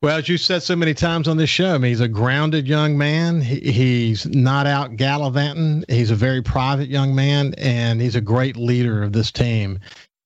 Well, 0.02 0.18
as 0.18 0.30
you 0.30 0.38
said 0.38 0.64
so 0.64 0.78
many 0.78 0.94
times 0.94 1.28
on 1.28 1.36
this 1.36 1.50
show, 1.50 1.76
I 1.76 1.78
mean, 1.78 1.90
he's 1.90 2.00
a 2.00 2.08
grounded 2.08 2.68
young 2.70 2.98
man. 2.98 3.42
He, 3.42 3.60
he's 3.72 4.26
not 4.28 4.66
out 4.66 4.96
gallivanting. 4.96 5.84
He's 5.90 6.10
a 6.10 6.16
very 6.16 6.42
private 6.42 6.88
young 6.88 7.14
man, 7.14 7.54
and 7.58 8.00
he's 8.00 8.16
a 8.16 8.22
great 8.22 8.56
leader 8.56 9.04
of 9.04 9.12
this 9.12 9.30
team. 9.30 9.80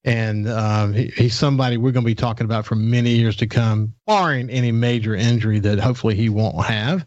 And 0.03 0.47
uh, 0.47 0.87
he, 0.87 1.07
he's 1.17 1.33
somebody 1.33 1.77
we're 1.77 1.91
going 1.91 2.03
to 2.03 2.07
be 2.07 2.13
talking 2.13 2.45
about 2.45 2.67
for 2.67 2.75
many 2.75 3.11
years 3.11 3.35
to 3.37 3.47
come, 3.47 3.95
barring 4.05 4.47
any 4.51 4.71
major 4.71 5.15
injury 5.15 5.59
that 5.61 5.79
hopefully 5.79 6.13
he 6.13 6.29
won't 6.29 6.63
have. 6.65 7.03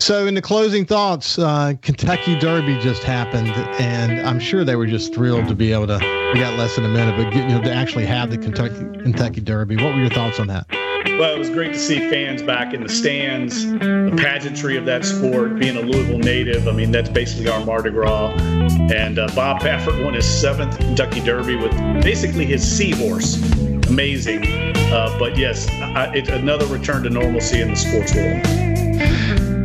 So, 0.00 0.26
in 0.26 0.34
the 0.34 0.40
closing 0.40 0.86
thoughts, 0.86 1.38
uh, 1.38 1.74
Kentucky 1.82 2.38
Derby 2.38 2.78
just 2.78 3.02
happened, 3.02 3.50
and 3.78 4.26
I'm 4.26 4.40
sure 4.40 4.64
they 4.64 4.74
were 4.74 4.86
just 4.86 5.14
thrilled 5.14 5.46
to 5.48 5.54
be 5.54 5.72
able 5.72 5.88
to. 5.88 5.98
We 6.32 6.40
got 6.40 6.58
less 6.58 6.76
than 6.76 6.86
a 6.86 6.88
minute, 6.88 7.22
but 7.22 7.34
you 7.34 7.46
know, 7.46 7.60
to 7.60 7.72
actually 7.72 8.06
have 8.06 8.30
the 8.30 8.38
Kentucky 8.38 8.76
Kentucky 9.02 9.42
Derby. 9.42 9.76
What 9.76 9.94
were 9.94 10.00
your 10.00 10.08
thoughts 10.08 10.40
on 10.40 10.46
that? 10.46 10.66
Well, 10.70 11.34
it 11.34 11.38
was 11.38 11.50
great 11.50 11.74
to 11.74 11.78
see 11.78 12.08
fans 12.08 12.42
back 12.42 12.72
in 12.72 12.82
the 12.82 12.88
stands, 12.88 13.70
the 13.70 14.14
pageantry 14.16 14.78
of 14.78 14.86
that 14.86 15.04
sport, 15.04 15.58
being 15.58 15.76
a 15.76 15.82
Louisville 15.82 16.18
native. 16.18 16.66
I 16.66 16.72
mean, 16.72 16.92
that's 16.92 17.10
basically 17.10 17.48
our 17.48 17.62
Mardi 17.66 17.90
Gras. 17.90 18.34
And 18.40 19.18
uh, 19.18 19.28
Bob 19.34 19.60
Baffert 19.60 20.02
won 20.02 20.14
his 20.14 20.26
seventh 20.26 20.78
Kentucky 20.78 21.20
Derby 21.20 21.56
with 21.56 21.72
basically 22.02 22.46
his 22.46 22.66
seahorse. 22.66 23.36
Amazing. 23.88 24.46
Uh, 24.76 25.14
but 25.18 25.36
yes, 25.36 25.68
I, 25.68 26.10
it's 26.14 26.30
another 26.30 26.64
return 26.66 27.02
to 27.02 27.10
normalcy 27.10 27.60
in 27.60 27.68
the 27.68 27.76
sports 27.76 28.14
world. 28.14 28.59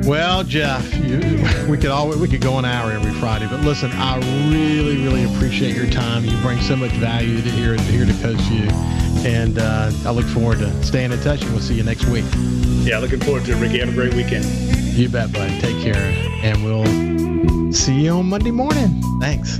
Well, 0.05 0.43
Jeff, 0.43 0.93
you, 0.93 1.17
we 1.67 1.77
could 1.77 1.89
always 1.89 2.19
we 2.19 2.27
could 2.27 2.41
go 2.41 2.59
an 2.59 2.65
hour 2.65 2.91
every 2.91 3.11
Friday, 3.13 3.47
but 3.49 3.61
listen, 3.61 3.91
I 3.93 4.17
really, 4.51 5.03
really 5.03 5.23
appreciate 5.23 5.75
your 5.75 5.89
time. 5.89 6.23
You 6.23 6.37
bring 6.43 6.61
so 6.61 6.75
much 6.75 6.91
value 6.91 7.41
to 7.41 7.49
here 7.49 7.73
here 7.75 8.05
to 8.05 8.13
Coast 8.21 8.41
View. 8.41 8.69
And 9.25 9.57
uh, 9.57 9.91
I 10.05 10.11
look 10.11 10.27
forward 10.27 10.59
to 10.59 10.83
staying 10.83 11.11
in 11.11 11.19
touch, 11.21 11.41
and 11.41 11.51
we'll 11.51 11.61
see 11.61 11.73
you 11.73 11.81
next 11.81 12.05
week. 12.05 12.25
Yeah, 12.83 12.99
looking 12.99 13.19
forward 13.19 13.45
to 13.45 13.53
it, 13.53 13.59
Ricky. 13.59 13.79
Have 13.79 13.89
a 13.89 13.93
great 13.93 14.13
weekend. 14.13 14.45
You 14.95 15.09
bet, 15.09 15.33
bud. 15.33 15.49
Take 15.59 15.81
care, 15.81 16.13
and 16.43 16.63
we'll 16.63 17.73
see 17.73 18.01
you 18.01 18.11
on 18.11 18.27
Monday 18.27 18.51
morning. 18.51 19.01
Thanks. 19.19 19.59